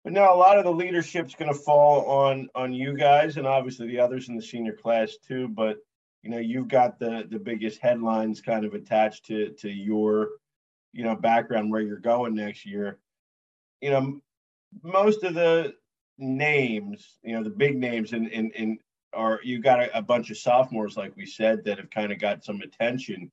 But 0.04 0.12
now 0.12 0.34
a 0.34 0.36
lot 0.36 0.58
of 0.58 0.64
the 0.64 0.72
leadership's 0.72 1.34
going 1.34 1.52
to 1.52 1.58
fall 1.58 2.04
on 2.06 2.48
on 2.54 2.72
you 2.72 2.96
guys 2.96 3.36
and 3.36 3.46
obviously 3.46 3.88
the 3.88 4.00
others 4.00 4.28
in 4.28 4.36
the 4.36 4.42
senior 4.42 4.74
class 4.74 5.16
too. 5.26 5.48
But 5.48 5.78
you 6.22 6.30
know 6.30 6.38
you've 6.38 6.68
got 6.68 6.98
the 6.98 7.26
the 7.30 7.38
biggest 7.38 7.80
headlines 7.80 8.42
kind 8.42 8.64
of 8.64 8.74
attached 8.74 9.24
to 9.26 9.50
to 9.60 9.70
your 9.70 10.28
you 10.92 11.04
know 11.04 11.16
background 11.16 11.70
where 11.70 11.80
you're 11.80 11.98
going 11.98 12.34
next 12.34 12.66
year. 12.66 12.98
You 13.80 13.90
know 13.90 14.20
most 14.82 15.24
of 15.24 15.34
the 15.34 15.74
names, 16.18 17.16
you 17.22 17.34
know 17.34 17.42
the 17.42 17.50
big 17.50 17.78
names 17.78 18.12
in 18.12 18.28
in 18.28 18.50
in 18.50 18.78
or 19.12 19.40
you 19.42 19.60
got 19.60 19.80
a, 19.80 19.98
a, 19.98 20.02
bunch 20.02 20.30
of 20.30 20.38
sophomores, 20.38 20.96
like 20.96 21.16
we 21.16 21.26
said, 21.26 21.64
that 21.64 21.78
have 21.78 21.90
kind 21.90 22.12
of 22.12 22.18
got 22.18 22.44
some 22.44 22.60
attention. 22.60 23.30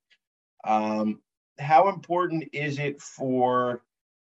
Um, 0.64 1.22
how 1.60 1.90
important 1.90 2.50
is 2.54 2.80
it 2.80 3.02
for 3.02 3.82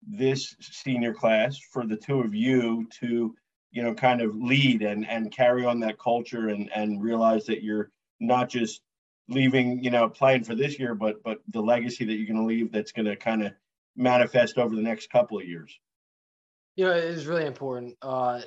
this 0.08 0.56
senior 0.60 1.14
class, 1.14 1.58
for 1.58 1.86
the 1.86 1.98
two 1.98 2.22
of 2.22 2.34
you 2.34 2.88
to, 3.00 3.36
you 3.72 3.84
know, 3.84 3.94
kind 3.94 4.22
of 4.22 4.36
lead 4.36 4.82
and 4.82 5.08
and 5.08 5.32
carry 5.32 5.66
on 5.66 5.80
that 5.82 6.00
culture 6.00 6.50
and 6.50 6.70
and 6.74 7.02
realize 7.02 7.46
that 7.46 7.64
you're 7.64 7.92
not 8.20 8.50
just 8.50 8.82
leaving, 9.28 9.84
you 9.84 9.90
know, 9.90 10.10
playing 10.10 10.44
for 10.44 10.56
this 10.56 10.80
year, 10.80 10.96
but 10.96 11.24
but 11.24 11.40
the 11.50 11.62
legacy 11.62 12.06
that 12.06 12.14
you're 12.14 12.28
going 12.28 12.40
to 12.40 12.46
leave 12.46 12.72
that's 12.72 12.92
going 12.92 13.06
to 13.06 13.16
kind 13.16 13.44
of 13.44 13.54
manifest 13.96 14.58
over 14.58 14.76
the 14.76 14.82
next 14.82 15.10
couple 15.10 15.40
of 15.40 15.48
years. 15.48 15.78
You 16.76 16.86
know, 16.86 16.92
it 16.92 17.04
is 17.04 17.28
really 17.28 17.46
important. 17.46 17.98
Uh, 18.02 18.42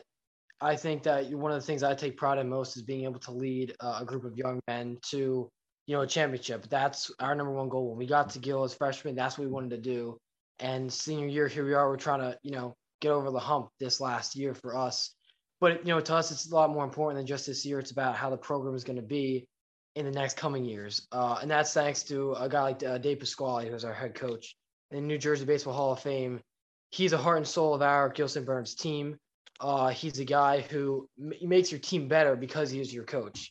I 0.65 0.77
think 0.77 1.03
that 1.03 1.31
one 1.31 1.53
of 1.53 1.61
the 1.61 1.67
things 1.67 1.83
I 1.83 1.95
take 1.95 2.17
pride 2.17 2.39
in 2.39 2.49
most 2.49 2.77
is 2.77 2.83
being 2.83 3.05
able 3.05 3.21
to 3.21 3.33
lead 3.33 3.75
uh, 3.81 3.99
a 4.01 4.05
group 4.05 4.25
of 4.25 4.37
young 4.37 4.61
men 4.67 4.97
to, 5.11 5.51
you 5.87 5.95
know, 5.95 6.01
a 6.01 6.07
championship. 6.07 6.69
That's 6.71 7.11
our 7.21 7.35
number 7.35 7.53
one 7.53 7.69
goal. 7.69 7.91
When 7.91 7.99
we 7.99 8.07
got 8.07 8.31
to 8.31 8.39
Gill 8.39 8.65
as 8.65 8.73
freshmen, 8.73 9.15
that's 9.15 9.37
what 9.37 9.47
we 9.47 9.53
wanted 9.53 9.71
to 9.71 9.79
do. 9.79 10.17
And 10.61 10.91
senior 10.91 11.27
year, 11.27 11.49
here 11.49 11.67
we 11.67 11.75
are. 11.75 11.87
We're 11.87 11.97
trying 11.97 12.21
to, 12.21 12.39
you 12.43 12.53
know, 12.53 12.75
get 13.03 13.11
over 13.11 13.31
the 13.31 13.39
hump 13.39 13.69
this 13.79 14.01
last 14.01 14.37
year 14.37 14.55
for 14.55 14.75
us. 14.75 15.15
But 15.61 15.87
you 15.87 15.95
know, 15.95 16.01
to 16.01 16.15
us, 16.15 16.31
it's 16.31 16.51
a 16.51 16.55
lot 16.55 16.71
more 16.71 16.85
important 16.85 17.19
than 17.19 17.27
just 17.27 17.47
this 17.47 17.67
year. 17.67 17.79
It's 17.79 17.91
about 17.91 18.17
how 18.17 18.31
the 18.31 18.39
program 18.39 18.75
is 18.75 18.85
going 18.85 18.97
to 18.97 19.03
be 19.03 19.47
in 19.97 20.07
the 20.07 20.11
next 20.11 20.37
coming 20.37 20.65
years, 20.65 21.07
uh, 21.13 21.39
and 21.41 21.51
that's 21.51 21.73
thanks 21.73 22.03
to 22.05 22.33
a 22.33 22.49
guy 22.49 22.63
like 22.63 22.83
uh, 22.83 22.99
Dave 22.99 23.21
Pasquale, 23.21 23.69
who's 23.69 23.85
our 23.85 23.95
head 23.95 24.15
coach 24.15 24.57
in 24.91 25.07
New 25.07 25.19
Jersey 25.19 25.45
Baseball 25.45 25.75
Hall 25.75 25.93
of 25.93 26.01
Fame. 26.01 26.41
He's 26.91 27.13
a 27.13 27.19
heart 27.19 27.37
and 27.37 27.47
soul 27.47 27.75
of 27.75 27.83
our 27.83 28.09
Gill 28.09 28.29
St. 28.29 28.45
Bernard's 28.45 28.75
team. 28.75 29.17
Uh, 29.61 29.89
he's 29.89 30.19
a 30.19 30.25
guy 30.25 30.61
who 30.61 31.09
m- 31.21 31.33
makes 31.43 31.71
your 31.71 31.81
team 31.81 32.09
better 32.09 32.37
because 32.37 32.71
he 32.71 32.81
is 32.81 32.93
your 32.93 33.05
coach. 33.05 33.51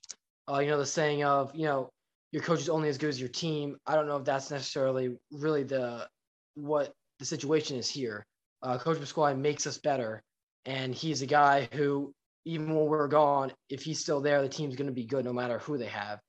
Uh, 0.49 0.59
you 0.59 0.69
know 0.69 0.77
the 0.77 0.85
saying 0.85 1.23
of 1.23 1.55
you 1.55 1.65
know 1.65 1.89
your 2.31 2.43
coach 2.43 2.59
is 2.59 2.69
only 2.69 2.89
as 2.89 2.97
good 2.97 3.09
as 3.09 3.19
your 3.19 3.29
team. 3.29 3.77
I 3.87 3.95
don't 3.95 4.07
know 4.07 4.17
if 4.17 4.25
that's 4.25 4.51
necessarily 4.51 5.15
really 5.31 5.63
the 5.63 6.07
what 6.55 6.93
the 7.19 7.25
situation 7.25 7.77
is 7.77 7.89
here. 7.89 8.25
Uh, 8.61 8.77
coach 8.77 8.99
Pasquale 8.99 9.35
makes 9.35 9.65
us 9.67 9.77
better, 9.77 10.23
and 10.65 10.93
he's 10.93 11.21
a 11.21 11.25
guy 11.27 11.69
who 11.71 12.13
even 12.45 12.75
when 12.75 12.85
we're 12.85 13.07
gone, 13.07 13.53
if 13.69 13.83
he's 13.83 13.99
still 13.99 14.19
there, 14.19 14.41
the 14.41 14.49
team's 14.49 14.75
going 14.75 14.87
to 14.87 14.93
be 14.93 15.05
good 15.05 15.25
no 15.25 15.33
matter 15.33 15.59
who 15.59 15.77
they 15.77 15.85
have. 15.85 16.19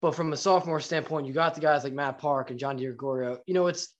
But 0.00 0.14
from 0.14 0.32
a 0.32 0.36
sophomore 0.36 0.80
standpoint, 0.80 1.26
you 1.26 1.34
got 1.34 1.54
the 1.54 1.60
guys 1.60 1.84
like 1.84 1.92
Matt 1.92 2.18
Park 2.18 2.50
and 2.50 2.58
John 2.58 2.78
DiGregorio. 2.78 3.38
You 3.46 3.54
know, 3.54 3.66
it's 3.66 3.94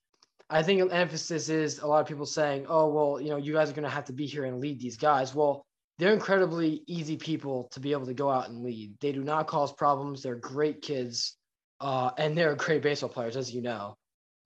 I 0.51 0.63
think 0.63 0.93
emphasis 0.93 1.49
is 1.49 1.79
a 1.79 1.87
lot 1.87 2.01
of 2.01 2.09
people 2.09 2.27
saying, 2.27 2.67
oh, 2.69 2.89
well, 2.89 3.21
you 3.21 3.31
know, 3.31 3.37
you 3.37 3.53
guys 3.53 3.71
are 3.71 3.75
going 3.75 3.85
to 3.85 3.89
have 3.89 4.07
to 4.07 4.13
be 4.13 4.27
here 4.27 4.45
and 4.45 4.61
lead 4.61 4.81
these 4.81 4.97
guys. 4.97 5.35
Well, 5.35 5.65
they're 5.99 6.13
incredibly 6.13 6.83
easy 6.87 7.17
people 7.17 7.69
to 7.73 7.81
be 7.81 7.93
able 7.93 8.07
to 8.07 8.15
go 8.15 8.31
out 8.31 8.49
and 8.49 8.63
lead. 8.63 8.95
They 9.01 9.13
do 9.13 9.23
not 9.23 9.47
cause 9.47 9.73
problems. 9.73 10.23
They're 10.23 10.35
great 10.35 10.83
kids, 10.83 11.37
uh, 11.81 12.11
and 12.19 12.37
they're 12.37 12.55
great 12.57 12.83
baseball 12.83 13.11
players, 13.11 13.37
as 13.37 13.55
you 13.55 13.63
know. 13.63 13.95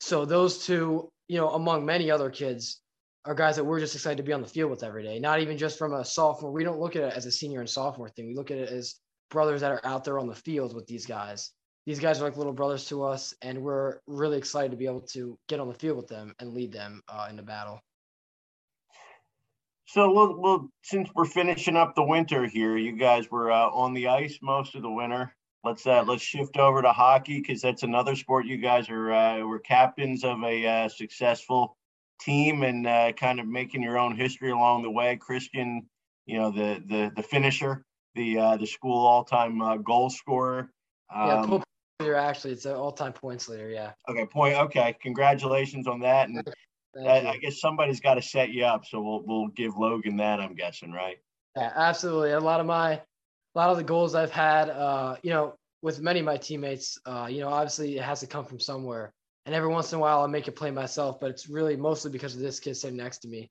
So 0.00 0.25
those 0.25 0.66
two, 0.66 1.08
you 1.28 1.38
know, 1.38 1.50
among 1.50 1.87
many 1.87 2.11
other 2.11 2.28
kids, 2.28 2.80
are 3.25 3.34
guys 3.34 3.56
that 3.56 3.64
we're 3.64 3.80
just 3.80 3.94
excited 3.94 4.18
to 4.18 4.23
be 4.23 4.32
on 4.32 4.42
the 4.42 4.49
field 4.49 4.70
with 4.70 4.82
every 4.82 5.02
day. 5.02 5.18
Not 5.18 5.40
even 5.40 5.56
just 5.56 5.78
from 5.78 5.94
a 5.94 6.04
sophomore. 6.04 6.52
We 6.52 6.64
don't 6.64 6.78
look 6.78 6.96
at 6.96 7.02
it 7.02 7.14
as 7.14 7.25
a 7.25 7.30
senior 7.30 7.61
and 7.61 7.68
sophomore 7.68 8.11
thing. 8.11 8.26
We 8.26 8.34
look 8.34 8.50
at 8.50 8.58
it 8.58 8.68
as 8.68 8.96
brothers 9.30 9.62
that 9.62 9.73
are 9.73 9.80
out 9.84 10.04
there 10.04 10.18
on 10.18 10.26
the 10.26 10.34
field 10.34 10.75
with 10.75 10.87
these 10.87 11.06
guys. 11.06 11.50
These 11.86 12.00
guys 12.00 12.20
are 12.20 12.24
like 12.24 12.36
little 12.36 12.52
brothers 12.52 12.86
to 12.86 13.02
us, 13.02 13.34
and 13.42 13.62
we're 13.62 13.98
really 14.06 14.38
excited 14.38 14.70
to 14.70 14.76
be 14.76 14.86
able 14.86 15.02
to 15.12 15.38
get 15.48 15.60
on 15.60 15.68
the 15.68 15.74
field 15.74 15.98
with 15.98 16.08
them 16.08 16.34
and 16.38 16.54
lead 16.54 16.72
them 16.72 17.02
uh, 17.08 17.26
in 17.28 17.36
the 17.36 17.42
battle. 17.42 17.80
So 19.86 20.10
we'll, 20.10 20.40
we'll 20.40 20.68
since 20.82 21.10
we're 21.14 21.26
finishing 21.26 21.76
up 21.76 21.94
the 21.94 22.02
winter 22.02 22.46
here, 22.46 22.76
you 22.76 22.96
guys 22.96 23.30
were 23.30 23.52
uh, 23.52 23.68
on 23.68 23.92
the 23.92 24.08
ice 24.08 24.38
most 24.42 24.74
of 24.74 24.82
the 24.82 24.90
winter. 24.90 25.34
Let's 25.62 25.86
uh, 25.86 26.04
let's 26.06 26.22
shift 26.22 26.56
over 26.56 26.82
to 26.82 26.92
hockey 26.92 27.40
because 27.40 27.60
that's 27.60 27.82
another 27.82 28.16
sport 28.16 28.46
you 28.46 28.56
guys 28.56 28.88
are 28.88 29.12
uh, 29.12 29.40
were 29.40 29.58
captains 29.58 30.24
of 30.24 30.42
a 30.42 30.66
uh, 30.66 30.88
successful 30.88 31.76
team 32.20 32.62
and 32.62 32.86
uh, 32.86 33.12
kind 33.12 33.40
of 33.40 33.46
making 33.46 33.82
your 33.82 33.98
own 33.98 34.16
history 34.16 34.50
along 34.50 34.82
the 34.82 34.90
way. 34.90 35.16
Christian, 35.16 35.86
you 36.26 36.38
know 36.38 36.50
the 36.50 36.82
the 36.86 37.12
the 37.14 37.22
finisher, 37.22 37.84
the 38.14 38.38
uh, 38.38 38.56
the 38.56 38.66
school 38.66 39.06
all 39.06 39.24
time 39.24 39.60
uh, 39.62 39.76
goal 39.76 40.10
scorer. 40.10 40.70
Um, 41.14 41.28
yeah, 41.52 41.63
leader 42.00 42.14
actually, 42.14 42.52
it's 42.52 42.64
an 42.64 42.74
all 42.74 42.92
time 42.92 43.12
points 43.12 43.48
leader. 43.48 43.68
Yeah. 43.68 43.92
Okay, 44.08 44.26
point. 44.26 44.56
Okay, 44.56 44.96
congratulations 45.00 45.86
on 45.86 46.00
that. 46.00 46.28
And 46.28 46.42
I, 47.06 47.26
I, 47.28 47.36
guess 47.38 47.60
somebody's 47.60 48.00
got 48.00 48.14
to 48.14 48.22
set 48.22 48.50
you 48.50 48.64
up, 48.64 48.84
so 48.84 49.00
we'll 49.00 49.22
we'll 49.24 49.48
give 49.48 49.76
Logan 49.76 50.16
that. 50.16 50.40
I'm 50.40 50.54
guessing, 50.54 50.92
right? 50.92 51.16
Yeah, 51.56 51.72
absolutely. 51.74 52.32
A 52.32 52.40
lot 52.40 52.60
of 52.60 52.66
my, 52.66 52.92
a 52.94 53.02
lot 53.54 53.70
of 53.70 53.76
the 53.76 53.84
goals 53.84 54.14
I've 54.14 54.32
had, 54.32 54.70
uh, 54.70 55.16
you 55.22 55.30
know, 55.30 55.54
with 55.82 56.00
many 56.00 56.20
of 56.20 56.26
my 56.26 56.36
teammates, 56.36 56.98
uh, 57.06 57.28
you 57.30 57.40
know, 57.40 57.48
obviously 57.48 57.96
it 57.96 58.02
has 58.02 58.20
to 58.20 58.26
come 58.26 58.44
from 58.44 58.58
somewhere. 58.58 59.12
And 59.46 59.54
every 59.54 59.68
once 59.68 59.92
in 59.92 59.98
a 59.98 60.00
while, 60.00 60.20
I'll 60.20 60.28
make 60.28 60.48
a 60.48 60.52
play 60.52 60.70
myself, 60.70 61.20
but 61.20 61.30
it's 61.30 61.48
really 61.48 61.76
mostly 61.76 62.10
because 62.10 62.34
of 62.34 62.40
this 62.40 62.58
kid 62.58 62.76
sitting 62.76 62.96
next 62.96 63.18
to 63.18 63.28
me. 63.28 63.50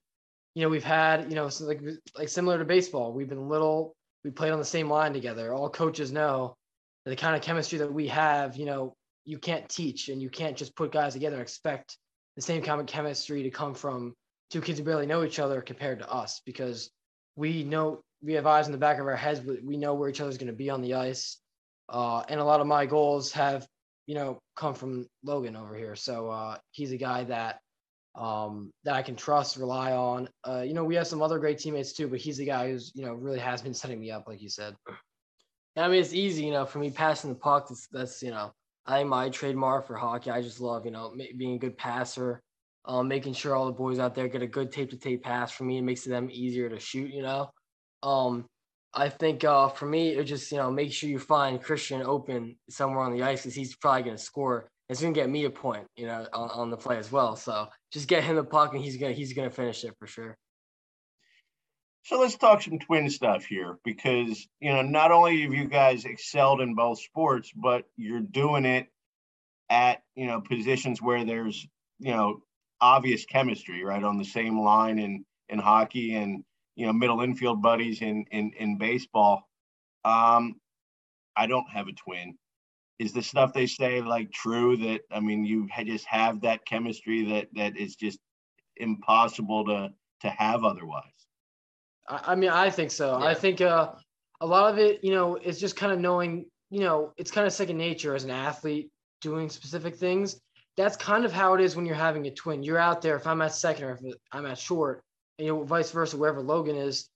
You 0.55 0.63
know, 0.63 0.69
we've 0.69 0.83
had, 0.83 1.29
you 1.29 1.35
know, 1.35 1.49
so 1.49 1.65
like 1.65 1.81
like 2.17 2.29
similar 2.29 2.57
to 2.57 2.65
baseball, 2.65 3.13
we've 3.13 3.29
been 3.29 3.47
little. 3.47 3.95
We 4.23 4.31
played 4.31 4.51
on 4.51 4.59
the 4.59 4.65
same 4.65 4.89
line 4.89 5.13
together. 5.13 5.53
All 5.53 5.69
coaches 5.69 6.11
know 6.11 6.55
the 7.05 7.15
kind 7.15 7.35
of 7.35 7.41
chemistry 7.41 7.79
that 7.79 7.93
we 7.93 8.07
have. 8.07 8.55
You 8.55 8.65
know, 8.65 8.93
you 9.25 9.37
can't 9.37 9.67
teach, 9.69 10.09
and 10.09 10.21
you 10.21 10.29
can't 10.29 10.57
just 10.57 10.75
put 10.75 10.91
guys 10.91 11.13
together 11.13 11.35
and 11.35 11.41
expect 11.41 11.97
the 12.35 12.41
same 12.41 12.61
kind 12.61 12.81
of 12.81 12.87
chemistry 12.87 13.43
to 13.43 13.49
come 13.49 13.73
from 13.73 14.13
two 14.49 14.61
kids 14.61 14.79
who 14.79 14.85
barely 14.85 15.05
know 15.05 15.23
each 15.23 15.39
other 15.39 15.61
compared 15.61 15.99
to 15.99 16.11
us 16.11 16.41
because 16.45 16.89
we 17.35 17.63
know 17.63 18.01
we 18.21 18.33
have 18.33 18.47
eyes 18.47 18.67
in 18.67 18.71
the 18.71 18.77
back 18.77 18.99
of 18.99 19.07
our 19.07 19.15
heads, 19.15 19.39
but 19.39 19.63
we 19.63 19.77
know 19.77 19.93
where 19.93 20.09
each 20.09 20.21
other's 20.21 20.37
going 20.37 20.47
to 20.47 20.53
be 20.53 20.69
on 20.69 20.81
the 20.81 20.93
ice. 20.93 21.39
Uh, 21.89 22.23
and 22.29 22.39
a 22.39 22.43
lot 22.43 22.61
of 22.61 22.67
my 22.67 22.85
goals 22.85 23.31
have, 23.33 23.67
you 24.07 24.15
know, 24.15 24.39
come 24.55 24.73
from 24.73 25.05
Logan 25.23 25.55
over 25.55 25.75
here. 25.75 25.95
So 25.95 26.29
uh, 26.29 26.57
he's 26.71 26.91
a 26.91 26.97
guy 26.97 27.25
that 27.25 27.59
um, 28.15 28.71
that 28.83 28.93
I 28.93 29.01
can 29.01 29.15
trust, 29.15 29.57
rely 29.57 29.93
on. 29.93 30.29
Uh, 30.47 30.61
you 30.61 30.73
know, 30.73 30.83
we 30.83 30.95
have 30.95 31.07
some 31.07 31.21
other 31.21 31.39
great 31.39 31.57
teammates 31.57 31.93
too, 31.93 32.07
but 32.07 32.19
he's 32.19 32.37
the 32.37 32.45
guy 32.45 32.69
who's, 32.69 32.91
you 32.93 33.05
know, 33.05 33.13
really 33.13 33.39
has 33.39 33.61
been 33.61 33.73
setting 33.73 33.99
me 33.99 34.11
up, 34.11 34.25
like 34.27 34.41
you 34.41 34.49
said. 34.49 34.75
I 35.75 35.87
mean, 35.87 36.01
it's 36.01 36.13
easy, 36.13 36.45
you 36.45 36.51
know, 36.51 36.65
for 36.65 36.79
me 36.79 36.91
passing 36.91 37.29
the 37.31 37.35
puck. 37.35 37.67
That's, 37.67 37.87
that's 37.91 38.21
you 38.21 38.31
know, 38.31 38.51
I 38.85 38.99
think 38.99 39.09
my 39.09 39.29
trademark 39.29 39.87
for 39.87 39.95
hockey. 39.95 40.29
I 40.29 40.41
just 40.41 40.59
love, 40.59 40.85
you 40.85 40.91
know, 40.91 41.15
being 41.37 41.55
a 41.55 41.59
good 41.59 41.77
passer, 41.77 42.41
um, 42.85 43.07
making 43.07 43.33
sure 43.33 43.55
all 43.55 43.65
the 43.65 43.71
boys 43.71 43.99
out 43.99 44.13
there 44.13 44.27
get 44.27 44.41
a 44.41 44.47
good 44.47 44.71
tape 44.71 44.91
to 44.91 44.97
tape 44.97 45.23
pass 45.23 45.51
for 45.51 45.63
me. 45.63 45.79
It 45.79 45.83
makes 45.83 46.03
them 46.03 46.29
easier 46.31 46.69
to 46.69 46.79
shoot, 46.79 47.11
you 47.11 47.23
know. 47.23 47.49
Um, 48.03 48.45
I 48.93 49.09
think 49.09 49.43
uh, 49.43 49.69
for 49.69 49.87
me, 49.87 50.09
it 50.09 50.25
just, 50.25 50.51
you 50.51 50.57
know, 50.57 50.69
make 50.69 50.93
sure 50.93 51.09
you 51.09 51.17
find 51.17 51.61
Christian 51.61 52.03
open 52.03 52.57
somewhere 52.69 53.03
on 53.03 53.13
the 53.13 53.23
ice 53.23 53.41
because 53.41 53.55
he's 53.55 53.75
probably 53.75 54.03
going 54.03 54.17
to 54.17 54.21
score. 54.21 54.67
It's 54.89 55.01
going 55.01 55.13
to 55.13 55.19
get 55.19 55.29
me 55.29 55.45
a 55.45 55.49
point, 55.49 55.87
you 55.95 56.05
know, 56.05 56.27
on, 56.33 56.49
on 56.51 56.69
the 56.69 56.77
play 56.77 56.97
as 56.97 57.11
well. 57.11 57.35
So 57.35 57.69
just 57.91 58.07
get 58.07 58.23
him 58.23 58.35
the 58.35 58.43
puck 58.43 58.75
and 58.75 58.83
he's 58.83 58.97
going 58.97 59.13
to, 59.13 59.17
he's 59.17 59.33
going 59.33 59.49
to 59.49 59.55
finish 59.55 59.83
it 59.83 59.95
for 59.97 60.05
sure. 60.05 60.35
So 62.05 62.19
let's 62.19 62.35
talk 62.35 62.61
some 62.61 62.79
twin 62.79 63.09
stuff 63.09 63.45
here 63.45 63.77
because, 63.85 64.45
you 64.59 64.73
know, 64.73 64.81
not 64.81 65.11
only 65.11 65.41
have 65.43 65.53
you 65.53 65.69
guys 65.69 66.03
excelled 66.03 66.59
in 66.59 66.75
both 66.75 66.99
sports, 66.99 67.49
but 67.55 67.85
you're 67.95 68.19
doing 68.19 68.65
it 68.65 68.87
at, 69.69 70.03
you 70.13 70.27
know, 70.27 70.41
positions 70.41 71.01
where 71.01 71.23
there's, 71.23 71.65
you 71.99 72.11
know, 72.11 72.41
obvious 72.81 73.25
chemistry, 73.25 73.85
right? 73.85 74.03
On 74.03 74.17
the 74.17 74.25
same 74.25 74.59
line 74.59 74.99
in, 74.99 75.23
in 75.47 75.59
hockey 75.59 76.13
and, 76.15 76.43
you 76.75 76.85
know, 76.85 76.91
middle 76.91 77.21
infield 77.21 77.61
buddies 77.61 78.01
in, 78.01 78.25
in, 78.31 78.51
in 78.59 78.77
baseball. 78.77 79.47
Um, 80.03 80.59
I 81.37 81.47
don't 81.47 81.69
have 81.69 81.87
a 81.87 81.93
twin. 81.93 82.37
Is 82.99 83.13
the 83.13 83.23
stuff 83.23 83.53
they 83.53 83.67
say 83.67 84.01
like 84.01 84.33
true 84.33 84.75
that, 84.75 85.01
I 85.09 85.21
mean, 85.21 85.45
you 85.45 85.69
just 85.85 86.05
have 86.07 86.41
that 86.41 86.65
chemistry 86.65 87.31
that, 87.31 87.47
that 87.55 87.77
is 87.77 87.95
just 87.95 88.19
impossible 88.75 89.65
to, 89.65 89.93
to 90.21 90.29
have 90.29 90.65
otherwise? 90.65 91.12
I, 92.07 92.35
mean, 92.35 92.49
I 92.49 92.69
think 92.69 92.91
so. 92.91 93.17
Yeah. 93.19 93.25
I 93.25 93.33
think 93.33 93.61
uh, 93.61 93.91
a 94.41 94.45
lot 94.45 94.71
of 94.71 94.79
it, 94.79 95.03
you 95.03 95.11
know, 95.11 95.37
is 95.37 95.59
just 95.59 95.75
kind 95.75 95.91
of 95.91 95.99
knowing, 95.99 96.45
you 96.69 96.81
know, 96.81 97.13
it's 97.17 97.31
kind 97.31 97.47
of 97.47 97.53
second 97.53 97.77
nature 97.77 98.15
as 98.15 98.23
an 98.23 98.31
athlete 98.31 98.89
doing 99.21 99.49
specific 99.49 99.95
things. 99.95 100.39
That's 100.75 100.97
kind 100.97 101.23
of 101.23 101.31
how 101.31 101.53
it 101.53 101.61
is 101.61 101.75
when 101.75 101.85
you're 101.85 101.95
having 101.95 102.25
a 102.27 102.31
twin. 102.31 102.63
You're 102.63 102.79
out 102.79 103.01
there. 103.01 103.15
If 103.15 103.27
I'm 103.27 103.41
at 103.41 103.53
second 103.53 103.85
or 103.85 103.91
if 103.91 104.15
I'm 104.31 104.45
at 104.45 104.57
short, 104.57 105.03
and, 105.37 105.45
you 105.45 105.53
know, 105.53 105.63
vice 105.63 105.91
versa, 105.91 106.17
wherever 106.17 106.41
Logan 106.41 106.75
is, 106.75 107.09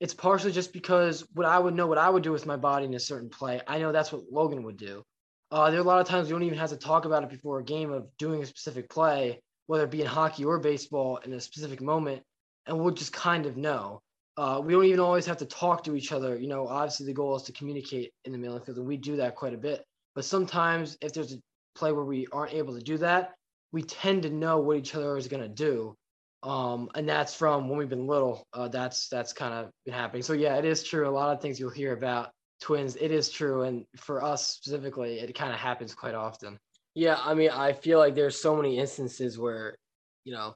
it's 0.00 0.12
partially 0.14 0.52
just 0.52 0.72
because 0.72 1.26
what 1.32 1.46
I 1.46 1.58
would 1.58 1.74
know 1.74 1.86
what 1.86 1.98
I 1.98 2.10
would 2.10 2.22
do 2.22 2.32
with 2.32 2.46
my 2.46 2.56
body 2.56 2.84
in 2.84 2.94
a 2.94 3.00
certain 3.00 3.30
play. 3.30 3.60
I 3.66 3.78
know 3.78 3.92
that's 3.92 4.12
what 4.12 4.24
Logan 4.30 4.62
would 4.64 4.76
do. 4.76 5.02
Uh, 5.50 5.70
there 5.70 5.78
are 5.78 5.82
a 5.82 5.86
lot 5.86 6.00
of 6.00 6.08
times 6.08 6.26
we 6.26 6.32
don't 6.32 6.42
even 6.42 6.58
have 6.58 6.70
to 6.70 6.76
talk 6.76 7.04
about 7.04 7.22
it 7.22 7.30
before 7.30 7.60
a 7.60 7.64
game 7.64 7.92
of 7.92 8.06
doing 8.18 8.42
a 8.42 8.46
specific 8.46 8.90
play, 8.90 9.40
whether 9.68 9.84
it 9.84 9.90
be 9.90 10.00
in 10.00 10.06
hockey 10.06 10.44
or 10.44 10.58
baseball 10.58 11.18
in 11.18 11.32
a 11.32 11.40
specific 11.40 11.80
moment, 11.80 12.22
and 12.66 12.78
we'll 12.78 12.92
just 12.92 13.12
kind 13.12 13.46
of 13.46 13.56
know. 13.56 14.02
Uh, 14.36 14.60
we 14.62 14.72
don't 14.72 14.84
even 14.84 15.00
always 15.00 15.26
have 15.26 15.38
to 15.38 15.46
talk 15.46 15.84
to 15.84 15.96
each 15.96 16.12
other. 16.12 16.36
You 16.36 16.48
know, 16.48 16.66
obviously 16.68 17.06
the 17.06 17.14
goal 17.14 17.36
is 17.36 17.42
to 17.44 17.52
communicate 17.52 18.12
in 18.24 18.32
the 18.32 18.38
middle 18.38 18.56
of 18.56 18.62
the 18.62 18.66
field, 18.66 18.78
and 18.78 18.86
we 18.86 18.96
do 18.96 19.16
that 19.16 19.34
quite 19.34 19.54
a 19.54 19.58
bit. 19.58 19.84
But 20.14 20.24
sometimes 20.24 20.96
if 21.00 21.12
there's 21.12 21.32
a 21.32 21.38
play 21.74 21.92
where 21.92 22.04
we 22.04 22.26
aren't 22.32 22.54
able 22.54 22.74
to 22.74 22.82
do 22.82 22.98
that, 22.98 23.34
we 23.72 23.82
tend 23.82 24.22
to 24.22 24.30
know 24.30 24.60
what 24.60 24.76
each 24.76 24.94
other 24.94 25.16
is 25.16 25.28
going 25.28 25.42
to 25.42 25.48
do. 25.48 25.94
Um, 26.42 26.90
and 26.94 27.08
that's 27.08 27.34
from 27.34 27.68
when 27.68 27.78
we've 27.78 27.88
been 27.88 28.06
little. 28.06 28.46
Uh, 28.52 28.68
that's 28.68 29.08
that's 29.08 29.32
kind 29.32 29.54
of 29.54 29.70
been 29.84 29.94
happening. 29.94 30.22
So 30.22 30.32
yeah, 30.32 30.56
it 30.56 30.64
is 30.64 30.82
true. 30.82 31.08
A 31.08 31.10
lot 31.10 31.34
of 31.34 31.40
things 31.40 31.58
you'll 31.58 31.70
hear 31.70 31.92
about 31.92 32.30
twins, 32.60 32.96
it 32.96 33.10
is 33.10 33.30
true. 33.30 33.62
And 33.62 33.84
for 33.96 34.22
us 34.22 34.50
specifically, 34.50 35.18
it 35.18 35.34
kind 35.34 35.52
of 35.52 35.58
happens 35.58 35.94
quite 35.94 36.14
often. 36.14 36.58
Yeah, 36.94 37.18
I 37.22 37.34
mean, 37.34 37.50
I 37.50 37.72
feel 37.72 37.98
like 37.98 38.14
there's 38.14 38.40
so 38.40 38.56
many 38.56 38.78
instances 38.78 39.38
where, 39.38 39.76
you 40.24 40.32
know, 40.32 40.54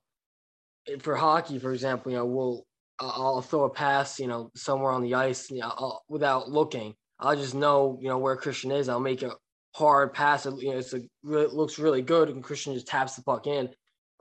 for 1.00 1.14
hockey, 1.14 1.58
for 1.58 1.72
example, 1.72 2.12
you 2.12 2.18
know, 2.18 2.26
we'll 2.26 2.64
I'll 3.00 3.42
throw 3.42 3.64
a 3.64 3.70
pass, 3.70 4.20
you 4.20 4.26
know, 4.26 4.50
somewhere 4.54 4.92
on 4.92 5.02
the 5.02 5.14
ice, 5.14 5.50
you 5.50 5.60
know, 5.60 6.00
without 6.08 6.50
looking. 6.50 6.94
I'll 7.18 7.36
just 7.36 7.54
know, 7.54 7.98
you 8.00 8.08
know, 8.08 8.18
where 8.18 8.36
Christian 8.36 8.70
is. 8.70 8.88
I'll 8.88 9.00
make 9.00 9.22
a 9.22 9.32
hard 9.74 10.12
pass. 10.12 10.44
You 10.44 10.70
know, 10.70 10.78
it's 10.78 10.92
a, 10.92 10.98
it 10.98 11.52
looks 11.52 11.78
really 11.78 12.02
good, 12.02 12.28
and 12.28 12.42
Christian 12.42 12.74
just 12.74 12.86
taps 12.86 13.16
the 13.16 13.22
puck 13.22 13.46
in. 13.46 13.68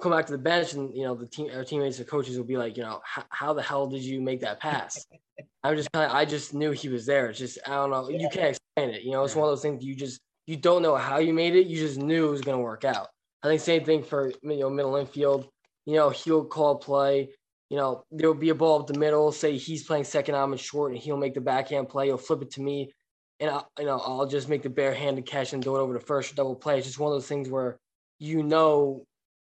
Come 0.01 0.11
back 0.13 0.25
to 0.27 0.31
the 0.31 0.37
bench, 0.37 0.73
and 0.73 0.95
you 0.95 1.03
know, 1.03 1.15
the 1.15 1.27
team, 1.27 1.49
our 1.53 1.65
teammates, 1.65 1.99
or 1.99 2.05
coaches 2.05 2.37
will 2.37 2.45
be 2.45 2.57
like, 2.57 2.77
you 2.77 2.83
know, 2.83 3.01
how 3.29 3.53
the 3.53 3.61
hell 3.61 3.87
did 3.87 4.03
you 4.03 4.21
make 4.21 4.41
that 4.41 4.59
pass? 4.59 5.05
I'm 5.63 5.75
just 5.75 5.91
kind 5.91 6.09
of, 6.09 6.15
I 6.15 6.23
just 6.23 6.53
knew 6.53 6.71
he 6.71 6.87
was 6.87 7.05
there. 7.05 7.29
It's 7.29 7.39
just, 7.39 7.59
I 7.65 7.71
don't 7.71 7.91
know, 7.91 8.09
you 8.09 8.29
can't 8.29 8.55
explain 8.55 8.95
it. 8.95 9.03
You 9.03 9.11
know, 9.11 9.23
it's 9.25 9.35
one 9.35 9.47
of 9.47 9.51
those 9.51 9.61
things 9.61 9.83
you 9.83 9.93
just, 9.93 10.21
you 10.47 10.55
don't 10.55 10.81
know 10.81 10.95
how 10.95 11.17
you 11.17 11.33
made 11.33 11.55
it. 11.55 11.67
You 11.67 11.77
just 11.77 11.97
knew 11.97 12.27
it 12.27 12.31
was 12.31 12.41
going 12.41 12.57
to 12.57 12.63
work 12.63 12.85
out. 12.85 13.07
I 13.43 13.47
think 13.47 13.61
same 13.61 13.85
thing 13.85 14.03
for 14.03 14.31
you 14.41 14.59
know 14.59 14.69
middle 14.69 14.95
infield. 14.95 15.49
You 15.85 15.95
know, 15.95 16.09
he'll 16.09 16.45
call 16.45 16.77
play 16.77 17.29
you 17.69 17.77
know, 17.77 18.03
there 18.11 18.27
will 18.27 18.39
be 18.39 18.49
a 18.49 18.55
ball 18.55 18.79
up 18.79 18.87
the 18.87 18.97
middle. 18.97 19.31
Say 19.31 19.57
he's 19.57 19.83
playing 19.83 20.03
second, 20.03 20.35
I'm 20.35 20.51
in 20.51 20.57
short, 20.57 20.91
and 20.91 20.99
he'll 20.99 21.17
make 21.17 21.35
the 21.35 21.41
backhand 21.41 21.89
play. 21.89 22.07
He'll 22.07 22.17
flip 22.17 22.41
it 22.41 22.51
to 22.51 22.61
me, 22.61 22.91
and 23.39 23.51
I, 23.51 23.61
you 23.77 23.85
know, 23.85 23.99
I'll 23.99 24.25
just 24.25 24.49
make 24.49 24.63
the 24.63 24.69
bare 24.69 24.91
barehanded 24.91 25.25
catch 25.27 25.53
and 25.53 25.63
throw 25.63 25.75
it 25.77 25.81
over 25.81 25.93
the 25.93 25.99
first 25.99 26.35
double 26.35 26.55
play. 26.55 26.77
It's 26.77 26.87
just 26.87 26.99
one 26.99 27.11
of 27.11 27.15
those 27.15 27.27
things 27.27 27.47
where 27.47 27.79
you 28.17 28.43
know 28.43 29.05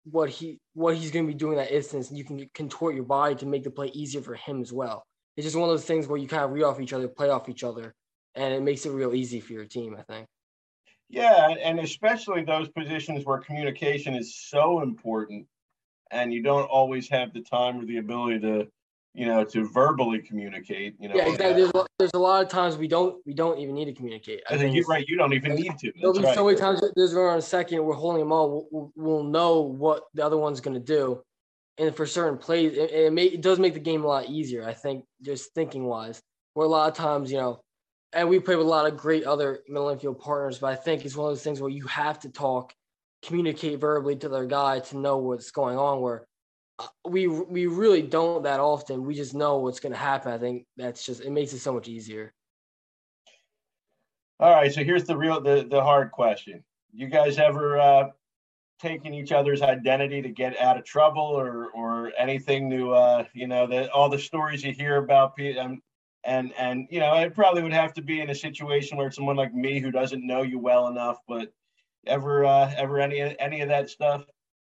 what 0.06 0.30
he 0.30 0.60
what 0.74 0.96
he's 0.96 1.12
going 1.12 1.26
to 1.26 1.32
be 1.32 1.38
doing 1.38 1.58
that 1.58 1.72
instance, 1.72 2.10
and 2.10 2.18
you 2.18 2.24
can 2.24 2.48
contort 2.54 2.94
your 2.94 3.04
body 3.04 3.36
to 3.36 3.46
make 3.48 3.64
the 3.64 3.72
play 3.72 3.88
easier 3.88 4.22
for 4.22 4.36
him 4.36 4.62
as 4.62 4.72
well. 4.72 5.06
It's 5.36 5.46
just 5.46 5.56
one 5.56 5.68
of 5.68 5.74
those 5.74 5.86
things 5.86 6.08
where 6.08 6.20
you 6.20 6.28
kind 6.28 6.44
of 6.44 6.52
read 6.52 6.64
off 6.64 6.80
each 6.80 6.94
other, 6.94 7.08
play 7.08 7.30
off 7.30 7.50
each 7.50 7.64
other, 7.64 7.96
and 8.36 8.54
it 8.54 8.62
makes 8.62 8.86
it 8.86 8.92
real 8.92 9.16
easy 9.16 9.40
for 9.40 9.54
your 9.54 9.66
team. 9.66 9.96
I 9.98 10.04
think. 10.04 10.28
Yeah, 11.10 11.50
and 11.50 11.80
especially 11.80 12.44
those 12.44 12.70
positions 12.70 13.26
where 13.26 13.40
communication 13.40 14.16
is 14.16 14.36
so 14.36 14.82
important 14.82 15.48
and 16.14 16.34
you 16.34 16.42
don't 16.42 16.66
always 16.66 17.10
have 17.10 17.34
the 17.34 17.42
time 17.42 17.80
or 17.80 17.86
the 17.86 17.98
ability 17.98 18.40
to 18.40 18.68
you 19.14 19.26
know 19.26 19.44
to 19.44 19.68
verbally 19.70 20.20
communicate 20.20 20.96
you 21.00 21.08
know 21.08 21.16
yeah 21.16 21.28
exactly. 21.28 21.54
there's 21.54 21.72
a, 21.76 21.86
there's 22.00 22.12
a 22.14 22.20
lot 22.20 22.44
of 22.44 22.50
times 22.50 22.78
we 22.78 22.88
don't 22.88 23.16
we 23.26 23.34
don't 23.34 23.60
even 23.60 23.76
need 23.76 23.86
to 23.86 23.94
communicate. 23.94 24.42
I, 24.50 24.58
think 24.58 24.76
you're 24.76 24.86
right. 24.86 25.06
You 25.08 25.18
don't 25.18 25.34
even 25.34 25.56
need 25.56 25.78
to. 25.80 25.92
there'll 26.00 26.14
be 26.14 26.24
right. 26.24 26.36
so 26.36 26.46
many 26.46 26.58
times 26.58 26.82
there's 26.96 27.14
around 27.14 27.38
a 27.38 27.42
second 27.42 27.84
we're 27.84 27.94
holding 27.94 28.22
them 28.22 28.32
all 28.32 28.68
we'll, 28.72 28.92
we'll 28.96 29.24
know 29.24 29.62
what 29.62 30.04
the 30.14 30.26
other 30.26 30.38
one's 30.38 30.62
going 30.62 30.74
to 30.74 30.80
do. 30.80 31.22
And 31.78 31.96
for 31.96 32.06
certain 32.06 32.38
plays 32.38 32.74
it, 32.78 32.92
it, 32.92 33.14
may, 33.14 33.26
it 33.26 33.42
does 33.42 33.60
make 33.60 33.74
the 33.74 33.80
game 33.80 34.04
a 34.04 34.08
lot 34.08 34.30
easier 34.30 34.64
i 34.64 34.74
think 34.74 35.06
just 35.24 35.56
thinking 35.56 35.86
wise 35.86 36.22
where 36.54 36.68
a 36.68 36.70
lot 36.70 36.88
of 36.88 36.96
times 36.96 37.32
you 37.32 37.40
know 37.40 37.62
and 38.14 38.30
we 38.30 38.40
play 38.40 38.56
with 38.56 38.68
a 38.68 38.70
lot 38.70 38.86
of 38.86 38.96
great 38.96 39.24
other 39.24 39.62
middle 39.68 39.90
infield 39.90 40.20
partners 40.20 40.60
but 40.60 40.68
i 40.68 40.76
think 40.76 41.04
it's 41.04 41.16
one 41.16 41.28
of 41.28 41.32
those 41.32 41.44
things 41.44 41.60
where 41.60 41.72
you 41.72 41.88
have 41.88 42.20
to 42.20 42.30
talk 42.30 42.74
communicate 43.26 43.80
verbally 43.80 44.16
to 44.18 44.30
their 44.30 44.46
guy 44.46 44.80
to 44.80 44.98
know 44.98 45.18
what's 45.18 45.52
going 45.52 45.78
on. 45.78 46.02
Where 46.02 46.28
uh, 46.80 46.88
we 47.08 47.28
we 47.28 47.68
really 47.68 48.02
don't 48.02 48.44
that 48.44 48.60
often. 48.60 49.06
We 49.06 49.16
just 49.16 49.34
know 49.34 49.58
what's 49.58 49.80
going 49.80 49.94
to 49.94 50.00
happen. 50.00 50.32
I 50.32 50.38
think 50.38 50.66
that's 50.78 51.06
just 51.06 51.22
it 51.22 51.32
makes 51.32 51.54
it 51.54 51.60
so 51.60 51.74
much 51.74 51.88
easier. 51.88 52.34
All 54.40 54.52
right, 54.52 54.74
so 54.74 54.84
here's 54.84 55.06
the 55.06 55.18
real 55.18 55.42
the 55.42 55.68
the 55.70 55.82
hard 55.82 56.12
question. 56.12 56.64
You 56.92 57.08
guys 57.08 57.40
ever 57.40 57.80
uh, 57.80 58.10
taken 58.80 59.14
each 59.14 59.32
other's 59.32 59.62
identity 59.62 60.22
to 60.22 60.30
get 60.30 60.60
out 60.60 60.78
of 60.78 60.84
trouble 60.84 61.24
or 61.24 61.70
or 61.72 62.12
anything 62.18 62.70
to 62.70 62.94
uh, 62.94 63.24
you 63.34 63.48
know 63.48 63.68
that 63.68 63.90
all 63.90 64.10
the 64.10 64.20
stories 64.20 64.64
you 64.64 64.74
hear 64.74 64.98
about 64.98 65.40
um, 65.60 65.82
and 66.26 66.54
and 66.58 66.88
you 66.90 67.00
know 67.00 67.14
it 67.16 67.34
probably 67.34 67.64
would 67.64 67.74
have 67.74 67.94
to 67.94 68.02
be 68.02 68.22
in 68.22 68.30
a 68.30 68.36
situation 68.36 68.98
where 68.98 69.12
someone 69.12 69.36
like 69.36 69.54
me 69.54 69.80
who 69.80 69.92
doesn't 69.92 70.26
know 70.26 70.42
you 70.42 70.60
well 70.60 70.88
enough, 70.88 71.20
but 71.28 71.54
ever 72.08 72.46
uh, 72.46 72.72
ever 72.78 73.00
any 73.00 73.36
any 73.40 73.62
of 73.62 73.70
that 73.70 73.90
stuff? 73.90 74.24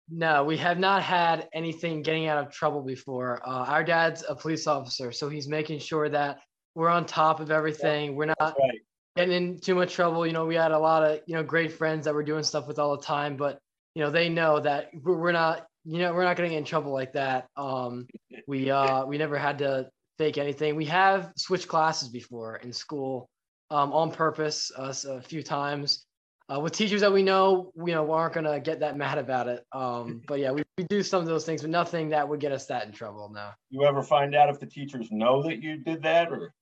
No, 0.08 0.44
we 0.44 0.56
have 0.58 0.78
not 0.78 1.02
had 1.02 1.48
anything 1.52 2.02
getting 2.02 2.26
out 2.28 2.44
of 2.44 2.52
trouble 2.52 2.82
before. 2.82 3.42
Uh, 3.44 3.64
our 3.64 3.82
dad's 3.82 4.24
a 4.28 4.36
police 4.36 4.66
officer, 4.66 5.10
so 5.10 5.28
he's 5.28 5.48
making 5.48 5.80
sure 5.80 6.08
that 6.08 6.38
we're 6.74 6.88
on 6.88 7.06
top 7.06 7.40
of 7.40 7.50
everything. 7.50 8.14
We're 8.14 8.26
not 8.26 8.38
right. 8.38 8.80
getting 9.16 9.34
in 9.34 9.58
too 9.58 9.74
much 9.74 9.94
trouble. 9.94 10.24
You 10.26 10.32
know, 10.32 10.46
we 10.46 10.54
had 10.54 10.70
a 10.70 10.78
lot 10.78 11.02
of 11.02 11.20
you 11.26 11.34
know 11.34 11.42
great 11.42 11.72
friends 11.72 12.04
that 12.04 12.14
we're 12.14 12.22
doing 12.22 12.44
stuff 12.44 12.68
with 12.68 12.78
all 12.78 12.96
the 12.96 13.02
time, 13.02 13.36
but 13.36 13.58
you 13.94 14.02
know 14.02 14.10
they 14.10 14.28
know 14.28 14.60
that 14.60 14.90
we're, 15.02 15.32
not 15.32 15.66
you 15.84 15.98
know 15.98 16.12
we're 16.12 16.24
not 16.24 16.36
going 16.36 16.48
to 16.50 16.54
get 16.54 16.58
in 16.58 16.64
trouble 16.64 16.92
like 16.92 17.14
that. 17.14 17.48
Um, 17.56 18.06
we 18.46 18.70
uh 18.70 19.04
we 19.06 19.18
never 19.18 19.38
had 19.38 19.58
to 19.58 19.88
fake 20.18 20.38
anything. 20.38 20.76
We 20.76 20.86
have 20.86 21.32
switched 21.36 21.66
classes 21.66 22.08
before 22.08 22.56
in 22.56 22.72
school 22.72 23.28
um, 23.70 23.92
on 23.92 24.12
purpose 24.12 24.70
uh, 24.76 24.94
a 25.08 25.20
few 25.20 25.42
times 25.42 26.06
uh, 26.52 26.60
with 26.60 26.72
teachers 26.72 27.00
that 27.00 27.12
we 27.12 27.22
know, 27.22 27.72
you 27.76 27.92
know, 27.92 28.10
aren't 28.12 28.34
gonna 28.34 28.60
get 28.60 28.80
that 28.80 28.96
mad 28.96 29.18
about 29.18 29.48
it. 29.48 29.64
Um, 29.72 30.22
but 30.28 30.38
yeah, 30.38 30.52
we, 30.52 30.62
we 30.78 30.84
do 30.84 31.02
some 31.02 31.20
of 31.20 31.26
those 31.26 31.44
things, 31.44 31.62
but 31.62 31.70
nothing 31.70 32.10
that 32.10 32.28
would 32.28 32.40
get 32.40 32.52
us 32.52 32.66
that 32.66 32.86
in 32.86 32.92
trouble. 32.92 33.30
No. 33.32 33.50
You 33.70 33.84
ever 33.84 34.02
find 34.02 34.34
out 34.34 34.48
if 34.48 34.60
the 34.60 34.66
teachers 34.66 35.08
know 35.10 35.42
that 35.42 35.62
you 35.62 35.78
did 35.78 36.02
that, 36.02 36.30
or? 36.30 36.52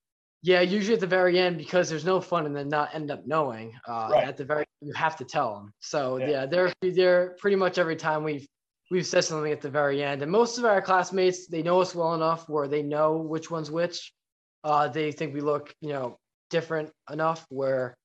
Yeah, 0.41 0.61
usually 0.61 0.93
at 0.93 0.99
the 0.99 1.07
very 1.07 1.39
end 1.39 1.57
because 1.57 1.89
there's 1.89 2.05
no 2.05 2.21
fun 2.21 2.45
and 2.45 2.55
then 2.55 2.69
not 2.69 2.93
end 2.93 3.09
up 3.09 3.25
knowing. 3.25 3.73
Uh, 3.87 4.09
Right. 4.11 4.27
At 4.27 4.37
the 4.37 4.45
very, 4.45 4.65
you 4.81 4.93
have 4.93 5.15
to 5.17 5.25
tell 5.25 5.55
them. 5.55 5.73
So 5.79 6.17
Yeah. 6.17 6.29
yeah, 6.29 6.45
they're 6.45 6.73
they're 6.81 7.35
pretty 7.39 7.55
much 7.55 7.77
every 7.79 7.95
time 7.95 8.23
we've 8.23 8.47
we've 8.91 9.07
said 9.07 9.23
something 9.23 9.51
at 9.51 9.61
the 9.61 9.69
very 9.69 10.03
end, 10.03 10.21
and 10.21 10.31
most 10.31 10.57
of 10.59 10.65
our 10.65 10.81
classmates 10.81 11.47
they 11.47 11.63
know 11.63 11.81
us 11.81 11.95
well 11.95 12.13
enough 12.13 12.47
where 12.47 12.67
they 12.67 12.83
know 12.83 13.17
which 13.17 13.49
one's 13.49 13.71
which. 13.71 14.13
Uh, 14.63 14.87
they 14.87 15.11
think 15.11 15.33
we 15.33 15.41
look, 15.41 15.73
you 15.81 15.89
know, 15.89 16.17
different 16.49 16.91
enough 17.11 17.45
where 17.49 17.95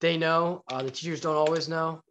they 0.00 0.16
know. 0.16 0.62
Uh, 0.70 0.82
the 0.82 0.90
teachers 0.90 1.20
don't 1.20 1.36
always 1.36 1.68
know. 1.68 2.02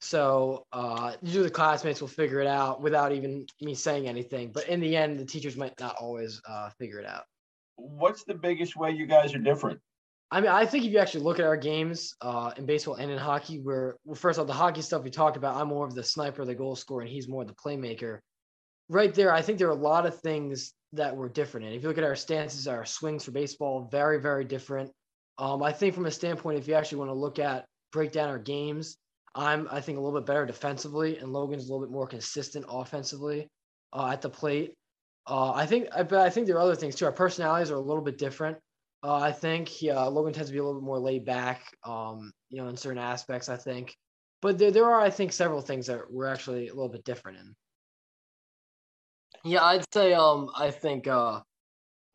So 0.00 0.66
uh, 0.72 1.12
usually 1.22 1.44
the 1.44 1.50
classmates 1.50 2.00
will 2.00 2.08
figure 2.08 2.40
it 2.40 2.48
out 2.48 2.82
without 2.82 3.12
even 3.12 3.46
me 3.60 3.74
saying 3.74 4.08
anything. 4.08 4.50
But 4.52 4.68
in 4.68 4.80
the 4.80 4.96
end, 4.96 5.18
the 5.18 5.24
teachers 5.24 5.56
might 5.56 5.78
not 5.78 5.94
always 6.00 6.40
uh, 6.48 6.70
figure 6.70 6.98
it 6.98 7.06
out. 7.06 7.22
What's 7.76 8.24
the 8.24 8.34
biggest 8.34 8.76
way 8.76 8.90
you 8.90 9.06
guys 9.06 9.34
are 9.34 9.38
different? 9.38 9.80
I 10.32 10.40
mean, 10.40 10.50
I 10.50 10.64
think 10.66 10.84
if 10.84 10.92
you 10.92 10.98
actually 10.98 11.24
look 11.24 11.38
at 11.38 11.44
our 11.44 11.58
games 11.58 12.14
uh, 12.20 12.52
in 12.56 12.64
baseball 12.64 12.94
and 12.94 13.10
in 13.10 13.18
hockey, 13.18 13.60
where 13.60 13.96
well, 14.04 14.14
first 14.14 14.38
of 14.38 14.42
all, 14.42 14.46
the 14.46 14.52
hockey 14.54 14.80
stuff 14.82 15.04
we 15.04 15.10
talked 15.10 15.36
about, 15.36 15.56
I'm 15.56 15.68
more 15.68 15.86
of 15.86 15.94
the 15.94 16.02
sniper, 16.02 16.44
the 16.44 16.54
goal 16.54 16.74
scorer, 16.74 17.02
and 17.02 17.10
he's 17.10 17.28
more 17.28 17.44
the 17.44 17.52
playmaker. 17.52 18.20
Right 18.88 19.14
there, 19.14 19.32
I 19.32 19.42
think 19.42 19.58
there 19.58 19.68
are 19.68 19.72
a 19.72 19.74
lot 19.74 20.06
of 20.06 20.18
things 20.20 20.72
that 20.94 21.14
were 21.14 21.28
different. 21.28 21.66
And 21.66 21.76
if 21.76 21.82
you 21.82 21.88
look 21.88 21.98
at 21.98 22.04
our 22.04 22.16
stances, 22.16 22.66
our 22.66 22.84
swings 22.84 23.24
for 23.24 23.30
baseball, 23.30 23.88
very, 23.90 24.20
very 24.20 24.44
different. 24.44 24.90
Um, 25.42 25.60
I 25.60 25.72
think 25.72 25.92
from 25.92 26.06
a 26.06 26.10
standpoint, 26.12 26.56
if 26.56 26.68
you 26.68 26.74
actually 26.74 26.98
want 26.98 27.10
to 27.10 27.14
look 27.14 27.40
at 27.40 27.64
break 27.90 28.12
down 28.12 28.28
our 28.28 28.38
games, 28.38 28.96
I'm 29.34 29.66
I 29.72 29.80
think 29.80 29.98
a 29.98 30.00
little 30.00 30.20
bit 30.20 30.24
better 30.24 30.46
defensively, 30.46 31.18
and 31.18 31.32
Logan's 31.32 31.68
a 31.68 31.72
little 31.72 31.84
bit 31.84 31.92
more 31.92 32.06
consistent 32.06 32.64
offensively 32.68 33.48
uh, 33.92 34.10
at 34.12 34.22
the 34.22 34.30
plate. 34.30 34.74
Uh, 35.26 35.50
I 35.52 35.66
think, 35.66 35.88
I, 35.92 36.04
but 36.04 36.20
I 36.20 36.30
think 36.30 36.46
there 36.46 36.56
are 36.56 36.60
other 36.62 36.76
things 36.76 36.94
too. 36.94 37.06
Our 37.06 37.12
personalities 37.12 37.72
are 37.72 37.76
a 37.76 37.80
little 37.80 38.04
bit 38.04 38.18
different. 38.18 38.56
Uh, 39.02 39.16
I 39.16 39.32
think 39.32 39.68
Logan 39.82 40.32
tends 40.32 40.48
to 40.48 40.52
be 40.52 40.60
a 40.60 40.62
little 40.62 40.80
bit 40.80 40.86
more 40.86 41.00
laid 41.00 41.24
back, 41.24 41.62
um, 41.84 42.30
you 42.50 42.62
know, 42.62 42.68
in 42.68 42.76
certain 42.76 43.02
aspects. 43.02 43.48
I 43.48 43.56
think, 43.56 43.96
but 44.42 44.58
there, 44.58 44.70
there 44.70 44.84
are, 44.84 45.00
I 45.00 45.10
think, 45.10 45.32
several 45.32 45.60
things 45.60 45.88
that 45.88 46.02
we're 46.08 46.28
actually 46.28 46.68
a 46.68 46.74
little 46.74 46.88
bit 46.88 47.04
different 47.04 47.38
in. 47.38 47.54
Yeah, 49.44 49.64
I'd 49.64 49.84
say 49.92 50.14
um 50.14 50.50
I 50.56 50.70
think 50.70 51.08
uh 51.08 51.40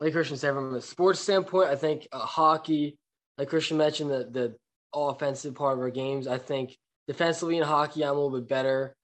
like 0.00 0.14
Christian 0.14 0.38
said 0.38 0.54
from 0.54 0.74
a 0.74 0.80
sports 0.80 1.20
standpoint, 1.20 1.68
I 1.68 1.76
think 1.76 2.08
uh, 2.10 2.20
hockey, 2.20 2.96
like 3.38 3.48
Christian 3.48 3.76
mentioned, 3.76 4.10
the 4.10 4.28
the 4.30 4.56
offensive 4.94 5.54
part 5.54 5.74
of 5.74 5.80
our 5.80 5.90
games. 5.90 6.26
I 6.26 6.38
think 6.38 6.76
defensively 7.06 7.56
in 7.56 7.62
hockey, 7.62 8.02
I'm 8.04 8.10
a 8.10 8.20
little 8.20 8.38
bit 8.38 8.48
better. 8.48 8.94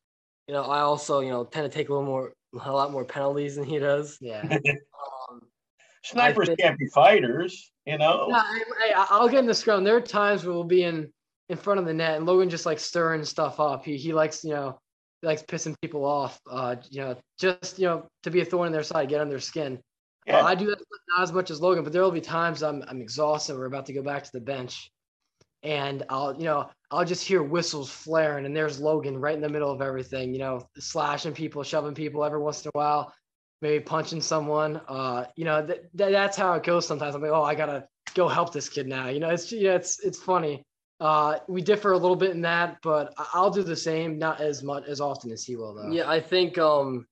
You 0.48 0.54
know, 0.54 0.64
I 0.64 0.80
also 0.80 1.20
you 1.20 1.30
know 1.30 1.44
tend 1.44 1.70
to 1.70 1.74
take 1.74 1.88
a 1.88 1.92
little 1.92 2.06
more 2.06 2.32
a 2.62 2.72
lot 2.72 2.92
more 2.92 3.04
penalties 3.04 3.56
than 3.56 3.64
he 3.64 3.78
does. 3.78 4.18
Yeah. 4.20 4.58
Um, 5.30 5.40
Snipers 6.02 6.48
think- 6.48 6.58
can't 6.60 6.78
be 6.78 6.86
fighters, 6.88 7.72
you 7.86 7.96
know. 7.96 8.28
No, 8.28 8.36
I, 8.36 8.62
I, 8.94 9.06
I'll 9.10 9.28
get 9.28 9.40
in 9.40 9.46
the 9.46 9.54
scrum. 9.54 9.84
There 9.84 9.96
are 9.96 10.00
times 10.02 10.44
where 10.44 10.54
we'll 10.54 10.64
be 10.64 10.82
in 10.84 11.10
in 11.48 11.56
front 11.56 11.80
of 11.80 11.86
the 11.86 11.94
net, 11.94 12.16
and 12.16 12.26
Logan 12.26 12.50
just 12.50 12.66
like 12.66 12.78
stirring 12.78 13.24
stuff 13.24 13.58
up. 13.58 13.84
He 13.84 13.96
he 13.96 14.12
likes 14.12 14.44
you 14.44 14.50
know 14.50 14.78
he 15.22 15.26
likes 15.26 15.42
pissing 15.42 15.74
people 15.80 16.04
off. 16.04 16.38
Uh, 16.50 16.76
you 16.90 17.00
know, 17.00 17.16
just 17.38 17.78
you 17.78 17.86
know 17.86 18.06
to 18.22 18.30
be 18.30 18.40
a 18.40 18.44
thorn 18.44 18.66
in 18.66 18.72
their 18.72 18.82
side, 18.82 19.08
get 19.08 19.20
on 19.20 19.28
their 19.28 19.40
skin. 19.40 19.78
Yeah. 20.26 20.38
Uh, 20.38 20.44
I 20.44 20.54
do 20.54 20.66
that 20.66 20.78
not 21.10 21.22
as 21.22 21.32
much 21.32 21.50
as 21.50 21.60
Logan, 21.60 21.84
but 21.84 21.92
there 21.92 22.02
will 22.02 22.10
be 22.10 22.20
times 22.20 22.62
I'm 22.62 22.82
I'm 22.88 23.00
exhausted. 23.00 23.56
We're 23.56 23.66
about 23.66 23.86
to 23.86 23.92
go 23.92 24.02
back 24.02 24.24
to 24.24 24.32
the 24.32 24.40
bench, 24.40 24.90
and 25.62 26.02
I'll 26.08 26.34
you 26.34 26.44
know 26.44 26.70
I'll 26.90 27.04
just 27.04 27.26
hear 27.26 27.42
whistles 27.42 27.90
flaring, 27.90 28.46
and 28.46 28.56
there's 28.56 28.80
Logan 28.80 29.18
right 29.18 29.34
in 29.34 29.42
the 29.42 29.48
middle 29.48 29.70
of 29.70 29.82
everything. 29.82 30.32
You 30.32 30.38
know, 30.40 30.68
slashing 30.78 31.34
people, 31.34 31.62
shoving 31.62 31.94
people 31.94 32.24
every 32.24 32.40
once 32.40 32.64
in 32.64 32.70
a 32.74 32.78
while, 32.78 33.12
maybe 33.60 33.82
punching 33.84 34.22
someone. 34.22 34.80
Uh, 34.88 35.26
you 35.36 35.44
know, 35.44 35.66
th- 35.66 35.82
th- 35.96 36.12
that's 36.12 36.36
how 36.36 36.54
it 36.54 36.62
goes 36.62 36.86
sometimes. 36.86 37.14
I'm 37.14 37.22
like, 37.22 37.30
oh, 37.30 37.42
I 37.42 37.54
gotta 37.54 37.86
go 38.14 38.28
help 38.28 38.52
this 38.52 38.68
kid 38.68 38.86
now. 38.86 39.08
You 39.08 39.20
know, 39.20 39.30
it's 39.30 39.52
yeah, 39.52 39.74
it's 39.74 40.00
it's 40.00 40.18
funny. 40.18 40.64
Uh, 41.00 41.38
we 41.48 41.60
differ 41.60 41.92
a 41.92 41.98
little 41.98 42.16
bit 42.16 42.30
in 42.30 42.40
that, 42.42 42.78
but 42.82 43.12
I'll 43.34 43.50
do 43.50 43.62
the 43.62 43.76
same, 43.76 44.16
not 44.16 44.40
as 44.40 44.62
much 44.62 44.84
as 44.86 45.00
often 45.00 45.32
as 45.32 45.44
he 45.44 45.56
will 45.56 45.74
though. 45.74 45.90
Yeah, 45.90 46.08
I 46.08 46.20
think 46.20 46.56
um 46.56 47.06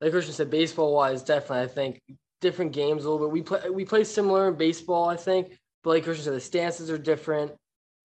like 0.00 0.12
Christian 0.12 0.34
said, 0.34 0.50
baseball 0.50 0.94
wise, 0.94 1.22
definitely 1.22 1.64
I 1.64 1.68
think 1.68 2.00
different 2.40 2.72
games 2.72 3.04
a 3.04 3.10
little 3.10 3.26
bit. 3.26 3.32
We 3.32 3.42
play 3.42 3.70
we 3.70 3.84
play 3.84 4.04
similar 4.04 4.48
in 4.48 4.54
baseball, 4.54 5.08
I 5.08 5.16
think, 5.16 5.58
but 5.82 5.90
like 5.90 6.04
Christian 6.04 6.24
said, 6.24 6.34
the 6.34 6.40
stances 6.40 6.90
are 6.90 6.98
different. 6.98 7.52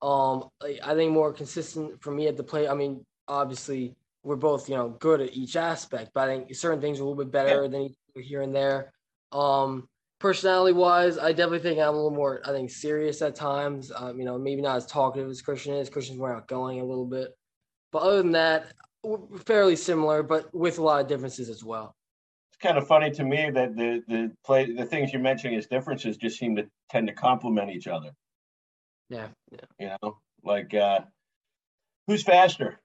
Um 0.01 0.49
I 0.63 0.93
think 0.93 1.11
more 1.11 1.33
consistent 1.33 2.01
for 2.01 2.11
me 2.11 2.27
at 2.27 2.37
the 2.37 2.43
plate. 2.43 2.67
I 2.67 2.73
mean, 2.73 3.05
obviously 3.27 3.95
we're 4.23 4.35
both, 4.35 4.69
you 4.69 4.75
know, 4.75 4.89
good 4.89 5.21
at 5.21 5.33
each 5.33 5.55
aspect, 5.55 6.11
but 6.13 6.29
I 6.29 6.37
think 6.37 6.55
certain 6.55 6.81
things 6.81 6.99
are 6.99 7.03
a 7.03 7.05
little 7.05 7.23
bit 7.23 7.31
better 7.31 7.67
than 7.67 7.93
here 8.15 8.41
and 8.41 8.55
there. 8.55 8.93
Um 9.31 9.87
personality 10.19 10.73
wise, 10.73 11.17
I 11.17 11.31
definitely 11.31 11.59
think 11.59 11.79
I'm 11.79 11.93
a 11.93 11.97
little 11.97 12.11
more, 12.11 12.41
I 12.45 12.51
think, 12.51 12.69
serious 12.69 13.21
at 13.21 13.35
times. 13.35 13.91
Um, 13.95 14.19
you 14.19 14.25
know, 14.25 14.37
maybe 14.37 14.61
not 14.61 14.77
as 14.77 14.85
talkative 14.85 15.29
as 15.29 15.41
Christian 15.41 15.75
is. 15.75 15.89
Christian's 15.89 16.19
more 16.19 16.35
outgoing 16.35 16.81
a 16.81 16.85
little 16.85 17.05
bit. 17.05 17.35
But 17.91 18.03
other 18.03 18.17
than 18.17 18.33
that, 18.33 18.73
we're 19.03 19.39
fairly 19.39 19.75
similar, 19.75 20.23
but 20.23 20.53
with 20.53 20.77
a 20.77 20.83
lot 20.83 21.01
of 21.01 21.07
differences 21.07 21.49
as 21.49 21.63
well. 21.63 21.95
It's 22.59 22.67
kind 22.67 22.77
of 22.77 22.87
funny 22.87 23.09
to 23.11 23.23
me 23.23 23.49
that 23.51 23.77
the 23.77 24.03
the 24.09 24.31
play 24.45 24.73
the 24.73 24.83
things 24.85 25.13
you're 25.13 25.21
mentioning 25.21 25.57
as 25.57 25.65
differences 25.65 26.17
just 26.17 26.37
seem 26.37 26.57
to 26.57 26.67
tend 26.89 27.07
to 27.07 27.13
complement 27.13 27.71
each 27.71 27.87
other. 27.87 28.11
Yeah. 29.09 29.27
You 29.79 29.91
know, 30.01 30.17
like 30.43 30.73
uh, 30.73 30.99
who's 32.07 32.21
faster? 32.21 32.81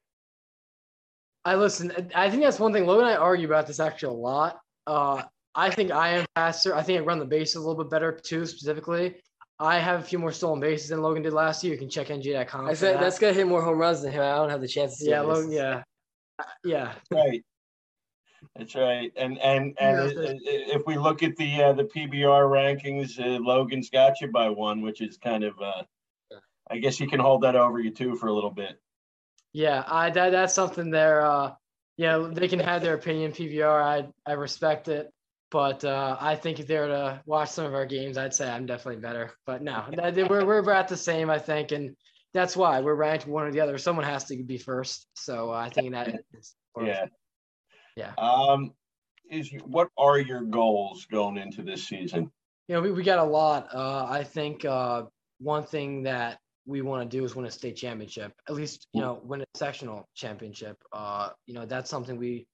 I 1.45 1.57
listen. 1.57 1.91
I 2.15 2.31
think 2.31 2.45
that's 2.45 2.61
one 2.61 2.73
thing. 2.73 2.87
Logan 2.87 3.07
and 3.07 3.17
I 3.17 3.19
argue 3.19 3.49
about 3.49 3.67
this 3.67 3.81
actually 3.81 4.15
a 4.15 4.19
lot. 4.21 4.61
Uh, 4.87 5.23
I 5.57 5.71
think 5.71 5.91
I 5.91 6.11
am 6.11 6.27
faster. 6.37 6.73
I 6.77 6.83
think 6.83 7.01
I 7.01 7.05
run 7.05 7.19
the 7.19 7.25
bases 7.25 7.57
a 7.57 7.61
little 7.61 7.83
bit 7.83 7.91
better 7.91 8.13
too. 8.13 8.47
Specifically, 8.47 9.17
I 9.59 9.81
have 9.81 9.99
a 9.99 10.05
few 10.05 10.21
more 10.21 10.31
stolen 10.31 10.61
bases 10.61 10.91
than 10.91 11.03
Logan 11.03 11.25
did 11.25 11.33
last 11.33 11.65
year. 11.65 11.73
You 11.73 11.81
can 11.81 11.91
check 11.91 12.09
NJ.com. 12.09 12.67
I 12.67 12.75
said 12.75 12.95
that. 12.95 13.01
that's 13.01 13.19
gonna 13.19 13.33
hit 13.33 13.49
more 13.49 13.61
home 13.61 13.79
runs 13.79 14.03
than 14.03 14.13
him. 14.13 14.23
I 14.23 14.37
don't 14.37 14.51
have 14.51 14.61
the 14.61 14.69
chance 14.69 14.99
to 14.99 15.05
see 15.05 15.11
yeah. 15.11 15.23
Logan. 15.23 15.51
Yeah, 15.51 15.83
yeah. 16.63 16.93
Right. 17.11 17.43
That's 18.57 18.75
right. 18.75 19.13
And 19.17 19.39
and 19.39 19.75
and 19.79 20.13
if 20.17 20.87
we 20.87 20.97
look 20.97 21.23
at 21.23 21.37
the 21.37 21.63
uh, 21.63 21.73
the 21.73 21.85
PBR 21.85 22.49
rankings, 22.49 23.19
uh, 23.21 23.39
Logan's 23.43 23.91
got 23.91 24.21
you 24.21 24.29
by 24.29 24.49
one, 24.49 24.81
which 24.83 25.01
is 25.01 25.17
kind 25.17 25.45
of 25.45 25.61
uh, 25.61 25.83
I 26.71 26.79
guess 26.79 27.01
you 27.01 27.07
can 27.07 27.21
hold 27.21 27.43
that 27.43 27.57
over 27.57 27.79
you 27.79 27.91
too 27.91 28.17
for 28.17 28.29
a 28.29 28.33
little 28.33 28.51
bit. 28.51 28.81
Yeah, 29.53 29.85
I 29.87 30.11
that 30.11 30.31
that's 30.31 30.55
something 30.55 30.91
there. 30.91 31.25
Uh, 31.25 31.53
yeah, 31.97 32.29
they 32.33 32.49
can 32.49 32.59
have 32.61 32.83
their 32.83 32.95
opinion. 32.95 33.33
PBR, 33.33 33.83
I 33.83 34.09
I 34.27 34.35
respect 34.35 34.89
it, 34.89 35.11
but 35.51 35.85
uh, 35.85 36.17
I 36.21 36.35
think 36.35 36.59
if 36.59 36.67
they 36.67 36.79
were 36.79 36.89
to 36.89 37.23
watch 37.27 37.51
some 37.51 37.67
of 37.67 37.75
our 37.75 37.87
games, 37.87 38.19
I'd 38.19 38.35
say 38.35 38.51
I'm 38.51 38.67
definitely 38.67 39.01
better. 39.01 39.33
But 39.47 39.63
no, 39.63 39.85
that- 39.93 40.29
we're 40.29 40.45
we're 40.45 40.59
about 40.59 40.89
the 40.89 40.97
same, 40.97 41.31
I 41.31 41.39
think, 41.39 41.73
and 41.73 41.97
that's 42.33 42.57
why 42.57 42.81
we're 42.81 42.95
ranked 42.97 43.27
one 43.29 43.47
or 43.47 43.53
the 43.53 43.61
other. 43.61 43.79
Someone 43.79 44.05
has 44.05 44.25
to 44.25 44.43
be 44.43 44.59
first, 44.59 45.07
so 45.15 45.51
uh, 45.51 45.57
I 45.57 45.69
think 45.71 45.93
that 45.93 46.09
is 46.33 46.55
Yeah. 46.81 47.07
Yeah. 47.97 48.13
Um, 48.19 48.73
is 49.31 49.51
what 49.65 49.89
are 49.97 50.19
your 50.19 50.43
goals 50.43 51.07
going 51.11 51.39
into 51.39 51.63
this 51.63 51.87
season? 51.89 52.31
you 52.69 52.75
know, 52.75 52.81
we, 52.81 52.93
we 52.93 53.03
got 53.03 53.19
a 53.19 53.25
lot. 53.25 53.69
Uh, 53.75 54.07
I 54.09 54.25
think 54.25 54.65
uh, 54.65 55.05
one 55.39 55.65
thing 55.65 56.03
that 56.05 56.39
we 56.67 56.81
want 56.81 57.09
to 57.09 57.17
do 57.17 57.25
is 57.25 57.37
win 57.37 57.45
a 57.45 57.51
state 57.51 57.77
championship, 57.77 58.33
at 58.49 58.55
least, 58.55 58.87
you 58.93 59.03
know, 59.03 59.21
win 59.23 59.43
a 59.43 59.45
sectional 59.55 60.09
championship. 60.15 60.77
Uh, 60.93 61.31
you 61.47 61.55
know, 61.55 61.67
that's 61.67 61.91
something 61.91 62.17
we 62.17 62.47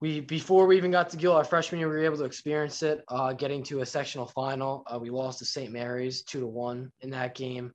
we 0.00 0.20
before 0.20 0.66
we 0.66 0.76
even 0.76 0.90
got 0.90 1.10
to 1.10 1.16
Gill 1.16 1.32
our 1.32 1.44
freshman 1.44 1.80
year, 1.80 1.88
we 1.88 1.96
were 1.96 2.04
able 2.04 2.18
to 2.18 2.24
experience 2.24 2.82
it. 2.82 3.02
Uh, 3.08 3.32
getting 3.32 3.62
to 3.64 3.80
a 3.80 3.86
sectional 3.86 4.26
final, 4.26 4.84
uh, 4.86 4.98
we 4.98 5.10
lost 5.10 5.40
to 5.40 5.44
St. 5.44 5.72
Mary's 5.72 6.22
two 6.22 6.40
to 6.40 6.46
one 6.46 6.90
in 7.00 7.10
that 7.10 7.34
game. 7.34 7.72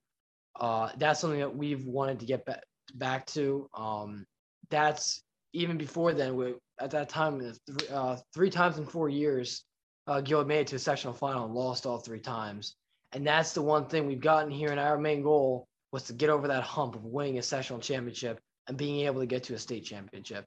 Uh, 0.59 0.89
that's 0.97 1.19
something 1.19 1.39
that 1.39 1.55
we've 1.55 1.85
wanted 1.85 2.19
to 2.19 2.25
get 2.25 2.45
back 2.45 2.61
back 2.95 3.25
to. 3.27 3.69
Um, 3.73 4.25
that's 4.69 5.21
even 5.53 5.77
before 5.77 6.13
then. 6.13 6.35
We, 6.35 6.53
at 6.79 6.91
that 6.91 7.09
time, 7.09 7.39
three, 7.39 7.87
uh, 7.89 8.17
three 8.33 8.49
times 8.49 8.77
in 8.77 8.85
four 8.85 9.09
years, 9.09 9.63
uh, 10.07 10.21
made 10.45 10.61
it 10.61 10.67
to 10.67 10.75
a 10.77 10.79
sectional 10.79 11.13
final 11.13 11.45
and 11.45 11.53
lost 11.53 11.85
all 11.85 11.99
three 11.99 12.19
times. 12.19 12.75
And 13.11 13.25
that's 13.25 13.53
the 13.53 13.61
one 13.61 13.87
thing 13.87 14.05
we've 14.05 14.19
gotten 14.19 14.51
here. 14.51 14.69
And 14.69 14.79
our 14.79 14.97
main 14.97 15.21
goal 15.21 15.67
was 15.91 16.03
to 16.03 16.13
get 16.13 16.29
over 16.29 16.47
that 16.47 16.63
hump 16.63 16.95
of 16.95 17.03
winning 17.03 17.37
a 17.37 17.41
sectional 17.41 17.81
championship 17.81 18.39
and 18.67 18.77
being 18.77 19.05
able 19.05 19.21
to 19.21 19.25
get 19.25 19.43
to 19.43 19.53
a 19.53 19.59
state 19.59 19.85
championship 19.85 20.45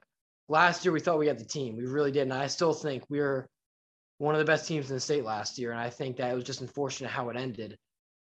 last 0.51 0.83
year 0.83 0.91
we 0.91 0.99
thought 0.99 1.17
we 1.17 1.27
had 1.27 1.39
the 1.39 1.45
team. 1.45 1.77
We 1.77 1.85
really 1.85 2.11
did. 2.11 2.23
And 2.23 2.33
I 2.33 2.47
still 2.47 2.73
think 2.73 3.03
we 3.09 3.19
are 3.19 3.47
one 4.17 4.35
of 4.35 4.39
the 4.39 4.45
best 4.45 4.67
teams 4.67 4.89
in 4.89 4.95
the 4.95 4.99
state 4.99 5.23
last 5.23 5.57
year. 5.57 5.71
And 5.71 5.79
I 5.79 5.89
think 5.89 6.17
that 6.17 6.31
it 6.31 6.35
was 6.35 6.43
just 6.43 6.61
unfortunate 6.61 7.09
how 7.09 7.29
it 7.29 7.37
ended. 7.37 7.77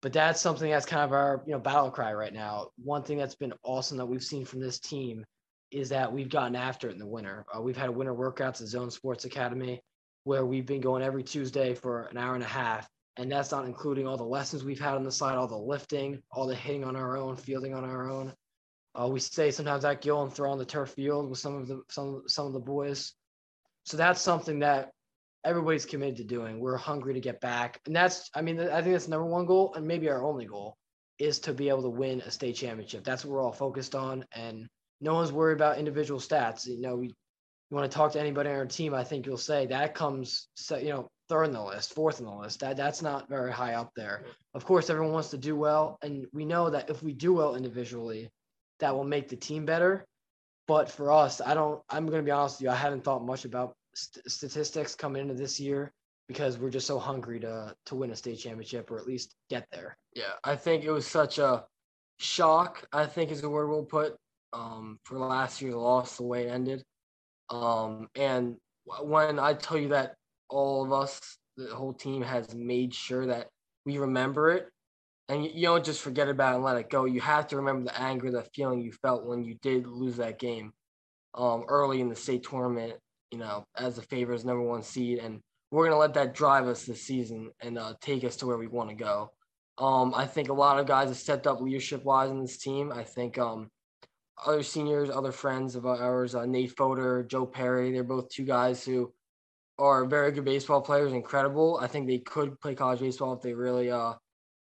But 0.01 0.13
that's 0.13 0.41
something 0.41 0.69
that's 0.69 0.85
kind 0.85 1.03
of 1.03 1.11
our, 1.11 1.43
you 1.45 1.53
know, 1.53 1.59
battle 1.59 1.91
cry 1.91 2.13
right 2.13 2.33
now. 2.33 2.69
One 2.83 3.03
thing 3.03 3.17
that's 3.17 3.35
been 3.35 3.53
awesome 3.63 3.97
that 3.97 4.05
we've 4.05 4.23
seen 4.23 4.45
from 4.45 4.61
this 4.61 4.79
team 4.79 5.23
is 5.73 5.89
that 5.89 6.11
we've 6.11 6.29
gotten 6.29 6.55
after 6.55 6.87
it 6.87 6.93
in 6.93 6.99
the 6.99 7.05
winter. 7.05 7.45
Uh, 7.55 7.61
we've 7.61 7.77
had 7.77 7.89
winter 7.89 8.13
workouts 8.13 8.61
at 8.61 8.67
Zone 8.67 8.91
Sports 8.91 9.25
Academy 9.25 9.81
where 10.23 10.45
we've 10.45 10.65
been 10.65 10.81
going 10.81 11.03
every 11.03 11.23
Tuesday 11.23 11.73
for 11.73 12.03
an 12.03 12.17
hour 12.17 12.35
and 12.35 12.43
a 12.43 12.47
half. 12.47 12.87
And 13.17 13.31
that's 13.31 13.51
not 13.51 13.65
including 13.65 14.07
all 14.07 14.17
the 14.17 14.23
lessons 14.23 14.63
we've 14.63 14.79
had 14.79 14.95
on 14.95 15.03
the 15.03 15.11
side, 15.11 15.35
all 15.35 15.47
the 15.47 15.57
lifting, 15.57 16.21
all 16.31 16.47
the 16.47 16.55
hitting 16.55 16.83
on 16.83 16.95
our 16.95 17.17
own, 17.17 17.35
fielding 17.35 17.73
on 17.73 17.83
our 17.83 18.09
own. 18.09 18.33
Uh, 18.99 19.07
we 19.07 19.19
stay 19.19 19.51
sometimes 19.51 19.85
at 19.85 20.01
Gill 20.01 20.23
and 20.23 20.31
throw 20.31 20.51
on 20.51 20.57
the 20.57 20.65
turf 20.65 20.91
field 20.91 21.29
with 21.29 21.39
some 21.39 21.55
of 21.55 21.67
the 21.67 21.81
some 21.89 22.23
some 22.27 22.47
of 22.47 22.53
the 22.53 22.59
boys. 22.59 23.13
So 23.85 23.97
that's 23.97 24.21
something 24.21 24.59
that 24.59 24.91
everybody's 25.43 25.85
committed 25.85 26.17
to 26.17 26.23
doing. 26.23 26.59
We're 26.59 26.77
hungry 26.77 27.13
to 27.13 27.19
get 27.19 27.41
back, 27.41 27.79
and 27.85 27.95
that's 27.95 28.29
I 28.35 28.41
mean 28.41 28.59
I 28.59 28.81
think 28.81 28.93
that's 28.93 29.07
number 29.07 29.25
one 29.25 29.45
goal 29.45 29.73
and 29.75 29.85
maybe 29.85 30.09
our 30.09 30.23
only 30.23 30.45
goal 30.45 30.77
is 31.19 31.39
to 31.39 31.53
be 31.53 31.69
able 31.69 31.83
to 31.83 31.89
win 31.89 32.21
a 32.21 32.31
state 32.31 32.55
championship. 32.55 33.03
That's 33.03 33.25
what 33.25 33.33
we're 33.33 33.43
all 33.43 33.51
focused 33.51 33.95
on, 33.95 34.25
and 34.31 34.67
no 35.03 35.13
one's 35.13 35.31
worried 35.31 35.55
about 35.55 35.77
individual 35.77 36.19
stats. 36.19 36.65
You 36.65 36.81
know, 36.81 36.95
we 36.95 37.07
you 37.07 37.77
want 37.77 37.91
to 37.91 37.95
talk 37.95 38.11
to 38.13 38.19
anybody 38.19 38.49
on 38.49 38.55
our 38.55 38.65
team, 38.65 38.93
I 38.93 39.03
think 39.03 39.25
you'll 39.25 39.37
say 39.37 39.65
that 39.67 39.95
comes 39.95 40.47
you 40.71 40.89
know 40.89 41.07
third 41.27 41.45
in 41.45 41.53
the 41.53 41.63
list, 41.63 41.93
fourth 41.93 42.19
in 42.19 42.25
the 42.25 42.31
list. 42.31 42.59
That 42.59 42.77
that's 42.77 43.01
not 43.01 43.27
very 43.27 43.51
high 43.51 43.73
up 43.73 43.91
there. 43.95 44.25
Of 44.53 44.65
course, 44.65 44.89
everyone 44.89 45.13
wants 45.13 45.29
to 45.29 45.37
do 45.37 45.55
well, 45.55 45.97
and 46.01 46.25
we 46.33 46.45
know 46.45 46.69
that 46.69 46.89
if 46.89 47.03
we 47.03 47.13
do 47.13 47.33
well 47.33 47.55
individually 47.55 48.29
that 48.79 48.93
will 48.93 49.03
make 49.03 49.29
the 49.29 49.35
team 49.35 49.65
better. 49.65 50.05
But 50.67 50.89
for 50.89 51.11
us, 51.11 51.41
I 51.41 51.53
don't. 51.53 51.81
I'm 51.89 52.05
going 52.05 52.19
to 52.19 52.25
be 52.25 52.31
honest 52.31 52.57
with 52.57 52.65
you. 52.65 52.69
I 52.69 52.75
haven't 52.75 53.03
thought 53.03 53.25
much 53.25 53.43
about 53.43 53.75
st- 53.95 54.29
statistics 54.29 54.95
coming 54.95 55.21
into 55.21 55.33
this 55.33 55.59
year 55.59 55.91
because 56.27 56.57
we're 56.57 56.69
just 56.69 56.87
so 56.87 56.99
hungry 56.99 57.39
to 57.41 57.75
to 57.87 57.95
win 57.95 58.11
a 58.11 58.15
state 58.15 58.39
championship 58.39 58.89
or 58.91 58.97
at 58.97 59.07
least 59.07 59.35
get 59.49 59.67
there. 59.71 59.97
Yeah, 60.15 60.33
I 60.43 60.55
think 60.55 60.83
it 60.83 60.91
was 60.91 61.05
such 61.05 61.37
a 61.37 61.65
shock. 62.19 62.87
I 62.93 63.05
think 63.05 63.31
is 63.31 63.41
the 63.41 63.49
word 63.49 63.67
we'll 63.67 63.83
put 63.83 64.15
um, 64.53 64.99
for 65.03 65.17
last 65.17 65.61
year's 65.61 65.75
loss, 65.75 66.17
the 66.17 66.23
way 66.23 66.47
it 66.47 66.51
ended. 66.51 66.83
Um, 67.49 68.07
and 68.15 68.57
when 69.01 69.39
I 69.39 69.53
tell 69.53 69.77
you 69.77 69.89
that 69.89 70.15
all 70.49 70.83
of 70.83 70.93
us, 70.93 71.19
the 71.57 71.73
whole 71.73 71.93
team, 71.93 72.21
has 72.21 72.53
made 72.53 72.93
sure 72.93 73.25
that 73.27 73.47
we 73.85 73.97
remember 73.97 74.51
it 74.51 74.69
and 75.29 75.45
you, 75.45 75.63
don't 75.63 75.85
just 75.85 76.01
forget 76.01 76.27
about 76.27 76.53
it 76.53 76.55
and 76.55 76.63
let 76.63 76.77
it 76.77 76.89
go. 76.89 77.05
You 77.05 77.21
have 77.21 77.47
to 77.47 77.57
remember 77.57 77.85
the 77.85 77.99
anger, 77.99 78.29
the 78.29 78.43
feeling 78.53 78.81
you 78.81 78.91
felt 78.91 79.25
when 79.25 79.43
you 79.43 79.55
did 79.61 79.87
lose 79.87 80.17
that 80.17 80.39
game 80.39 80.73
um, 81.33 81.63
early 81.67 82.01
in 82.01 82.09
the 82.09 82.15
state 82.15 82.43
tournament. 82.43 82.93
You 83.31 83.39
know, 83.39 83.65
as 83.75 83.95
the 83.95 84.03
favorites, 84.03 84.43
number 84.43 84.61
one 84.61 84.83
seed, 84.83 85.17
and 85.17 85.39
we're 85.71 85.85
gonna 85.85 85.97
let 85.97 86.13
that 86.13 86.35
drive 86.35 86.67
us 86.67 86.85
this 86.85 87.01
season 87.01 87.49
and 87.61 87.79
uh, 87.79 87.95
take 87.99 88.23
us 88.23 88.35
to 88.37 88.45
where 88.45 88.57
we 88.57 88.67
want 88.67 88.89
to 88.89 88.95
go. 88.95 89.31
Um, 89.79 90.13
I 90.15 90.27
think 90.27 90.49
a 90.49 90.53
lot 90.53 90.77
of 90.79 90.85
guys 90.85 91.07
have 91.07 91.17
stepped 91.17 91.47
up 91.47 91.59
leadership 91.59 92.03
wise 92.03 92.29
in 92.29 92.41
this 92.41 92.59
team. 92.59 92.91
I 92.91 93.03
think 93.03 93.39
um, 93.39 93.71
other 94.45 94.63
seniors, 94.63 95.09
other 95.09 95.31
friends 95.31 95.75
of 95.75 95.85
ours, 95.85 96.35
uh, 96.35 96.45
Nate 96.45 96.75
Fodor, 96.75 97.23
Joe 97.23 97.45
Perry, 97.45 97.91
they're 97.91 98.03
both 98.03 98.29
two 98.29 98.45
guys 98.45 98.83
who 98.83 99.13
are 99.79 100.05
very 100.05 100.31
good 100.31 100.45
baseball 100.45 100.81
players, 100.81 101.13
incredible. 101.13 101.79
I 101.81 101.87
think 101.87 102.07
they 102.07 102.19
could 102.19 102.59
play 102.59 102.75
college 102.75 102.99
baseball 102.99 103.33
if 103.33 103.41
they 103.41 103.53
really 103.53 103.91
uh, 103.91 104.13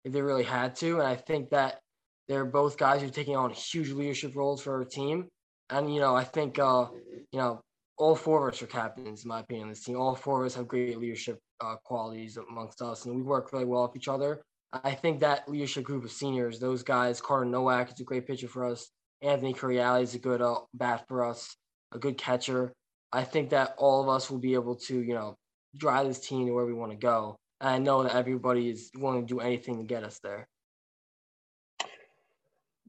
if 0.04 0.14
they 0.14 0.22
really 0.22 0.44
had 0.44 0.76
to. 0.78 1.00
And 1.00 1.08
I 1.08 1.16
think 1.16 1.50
that 1.52 1.80
they're 2.28 2.46
both 2.46 2.78
guys 2.78 3.02
who 3.02 3.08
are 3.08 3.12
taking 3.12 3.36
on 3.36 3.52
huge 3.52 3.92
leadership 3.92 4.36
roles 4.36 4.62
for 4.62 4.76
our 4.76 4.86
team. 4.86 5.28
And, 5.70 5.94
you 5.94 6.00
know, 6.00 6.16
I 6.16 6.24
think, 6.24 6.60
uh, 6.60 6.88
you 7.32 7.40
know, 7.40 7.62
all 7.98 8.16
four 8.16 8.48
of 8.48 8.54
us 8.54 8.62
are 8.62 8.68
captains, 8.68 9.24
in 9.24 9.30
my 9.30 9.42
opinion, 9.42 9.70
this 9.70 9.84
team. 9.84 9.98
All 9.98 10.16
four 10.16 10.42
of 10.42 10.46
us 10.46 10.56
have 10.56 10.68
great 10.68 10.98
leadership 10.98 11.40
uh, 11.60 11.76
qualities 11.84 12.38
amongst 12.38 12.82
us, 12.82 13.06
and 13.06 13.16
we 13.16 13.22
work 13.22 13.54
really 13.54 13.66
well 13.66 13.84
off 13.84 13.96
each 13.96 14.08
other. 14.08 14.42
I 14.74 14.96
think 14.96 15.20
that 15.20 15.48
leadership 15.50 15.84
group 15.84 16.04
of 16.04 16.12
seniors, 16.12 16.60
those 16.60 16.84
guys, 16.84 17.22
Carter 17.22 17.46
Nowak 17.46 17.92
is 17.92 18.00
a 18.00 18.04
great 18.04 18.26
pitcher 18.26 18.48
for 18.48 18.66
us. 18.66 18.90
Anthony 19.22 19.54
Curiali 19.54 20.02
is 20.02 20.16
a 20.16 20.20
good 20.20 20.42
uh, 20.42 20.56
bat 20.74 21.06
for 21.08 21.24
us, 21.24 21.56
a 21.92 22.00
good 22.00 22.18
catcher. 22.18 22.74
I 23.14 23.24
think 23.24 23.50
that 23.52 23.76
all 23.78 24.02
of 24.02 24.10
us 24.10 24.32
will 24.32 24.40
be 24.40 24.54
able 24.54 24.76
to, 24.76 25.02
you 25.02 25.14
know, 25.14 25.36
drive 25.78 26.08
this 26.08 26.20
team 26.20 26.48
to 26.48 26.54
where 26.54 26.66
we 26.66 26.74
want 26.74 26.92
to 26.92 26.98
go. 26.98 27.36
I 27.60 27.78
know 27.78 28.04
that 28.04 28.16
everybody 28.16 28.70
is 28.70 28.90
willing 28.96 29.28
to 29.28 29.34
do 29.34 29.40
anything 29.40 29.78
to 29.78 29.84
get 29.84 30.04
us 30.04 30.20
there. 30.24 30.48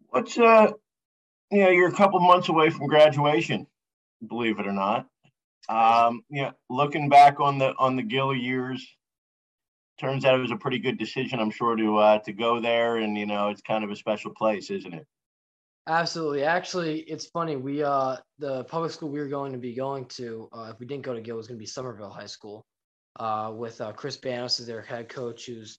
What's 0.09 0.39
uh, 0.39 0.73
you 1.51 1.65
know, 1.65 1.71
you're 1.71 1.89
a 1.89 1.95
couple 1.95 2.19
months 2.21 2.49
away 2.49 2.71
from 2.71 2.87
graduation, 2.87 3.67
believe 4.27 4.59
it 4.59 4.67
or 4.67 4.73
not. 4.73 5.07
Um, 5.69 6.23
yeah, 6.31 6.53
looking 6.71 7.09
back 7.09 7.41
on 7.41 7.59
the 7.59 7.75
on 7.79 7.97
the 7.97 8.03
Gill 8.03 8.35
years, 8.35 8.87
turns 10.01 10.25
out 10.25 10.35
it 10.35 10.43
was 10.43 10.51
a 10.51 10.57
pretty 10.57 10.79
good 10.79 10.99
decision, 10.99 11.39
I'm 11.39 11.51
sure, 11.51 11.77
to 11.77 11.99
uh, 11.99 12.19
to 12.21 12.33
go 12.33 12.61
there, 12.61 12.97
and 12.97 13.17
you 13.17 13.27
know, 13.27 13.49
it's 13.49 13.61
kind 13.61 13.85
of 13.85 13.91
a 13.91 13.97
special 13.97 14.33
place, 14.35 14.71
isn't 14.71 14.95
it? 14.95 15.07
Absolutely. 15.89 16.45
Actually, 16.45 17.01
it's 17.01 17.27
funny. 17.27 17.57
We 17.57 17.83
uh, 17.83 18.17
the 18.39 18.65
public 18.65 18.93
school 18.93 19.09
we 19.09 19.19
were 19.19 19.29
going 19.29 19.53
to 19.53 19.59
be 19.59 19.75
going 19.75 20.07
to, 20.07 20.49
uh, 20.53 20.71
if 20.73 20.79
we 20.79 20.87
didn't 20.87 21.03
go 21.03 21.13
to 21.13 21.21
Gill, 21.21 21.37
was 21.37 21.49
going 21.49 21.59
to 21.59 21.63
be 21.63 21.67
Somerville 21.67 22.11
High 22.11 22.27
School 22.27 22.65
uh, 23.19 23.53
with 23.55 23.81
uh, 23.81 23.93
Chris 23.93 24.17
Banos 24.17 24.61
as 24.61 24.67
their 24.67 24.83
head 24.83 25.09
coach, 25.09 25.47
who's 25.47 25.79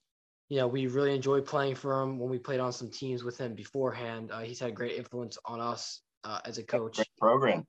you 0.50 0.58
know 0.58 0.66
we 0.66 0.88
really 0.88 1.14
enjoyed 1.14 1.46
playing 1.46 1.74
for 1.74 2.02
him 2.02 2.18
when 2.18 2.28
we 2.28 2.38
played 2.38 2.60
on 2.60 2.72
some 2.72 2.90
teams 2.90 3.24
with 3.24 3.38
him 3.38 3.54
beforehand. 3.54 4.30
Uh, 4.30 4.40
he's 4.40 4.60
had 4.60 4.70
a 4.70 4.74
great 4.74 4.96
influence 4.96 5.38
on 5.46 5.60
us 5.60 6.02
uh, 6.24 6.40
as 6.44 6.58
a 6.58 6.62
coach. 6.62 6.96
Great 6.96 7.16
program. 7.18 7.66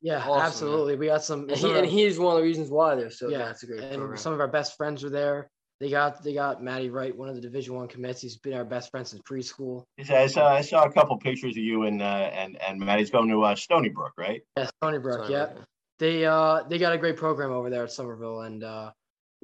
Yeah, 0.00 0.18
awesome, 0.18 0.46
absolutely. 0.46 0.94
Man. 0.94 1.00
We 1.00 1.06
got 1.06 1.24
some, 1.24 1.48
and, 1.48 1.56
he, 1.56 1.72
and 1.72 1.86
he's 1.86 2.18
one 2.18 2.34
of 2.34 2.38
the 2.38 2.46
reasons 2.46 2.70
why 2.70 2.94
they're 2.94 3.10
so. 3.10 3.28
Yeah, 3.28 3.38
that's 3.38 3.62
a 3.62 3.66
great. 3.66 3.80
And 3.80 3.96
program. 3.96 4.18
some 4.18 4.32
of 4.32 4.40
our 4.40 4.48
best 4.48 4.76
friends 4.78 5.02
were 5.02 5.10
there. 5.10 5.50
They 5.80 5.90
got 5.90 6.22
they 6.22 6.34
got 6.34 6.62
Maddie 6.62 6.90
Wright, 6.90 7.16
one 7.16 7.28
of 7.28 7.34
the 7.34 7.40
Division 7.40 7.74
One 7.74 7.88
commits. 7.88 8.22
He's 8.22 8.36
been 8.36 8.54
our 8.54 8.64
best 8.64 8.90
friend 8.90 9.06
since 9.06 9.22
preschool. 9.22 9.84
I 10.08 10.28
saw 10.28 10.54
I 10.54 10.60
saw 10.60 10.84
a 10.84 10.92
couple 10.92 11.16
pictures 11.18 11.56
of 11.56 11.62
you 11.62 11.82
and 11.82 12.00
uh, 12.00 12.30
and 12.32 12.60
and 12.62 12.78
Maddie's 12.78 13.10
going 13.10 13.28
to 13.28 13.42
uh, 13.42 13.56
Stony 13.56 13.88
Brook, 13.88 14.12
right? 14.16 14.42
Yeah, 14.56 14.68
Stony 14.80 14.98
Brook. 14.98 15.24
Stony 15.24 15.32
yeah, 15.32 15.46
Brook. 15.46 15.64
they 15.98 16.24
uh 16.24 16.62
they 16.68 16.78
got 16.78 16.92
a 16.92 16.98
great 16.98 17.16
program 17.16 17.50
over 17.50 17.70
there 17.70 17.84
at 17.84 17.92
Somerville, 17.92 18.42
and 18.42 18.62
uh, 18.62 18.92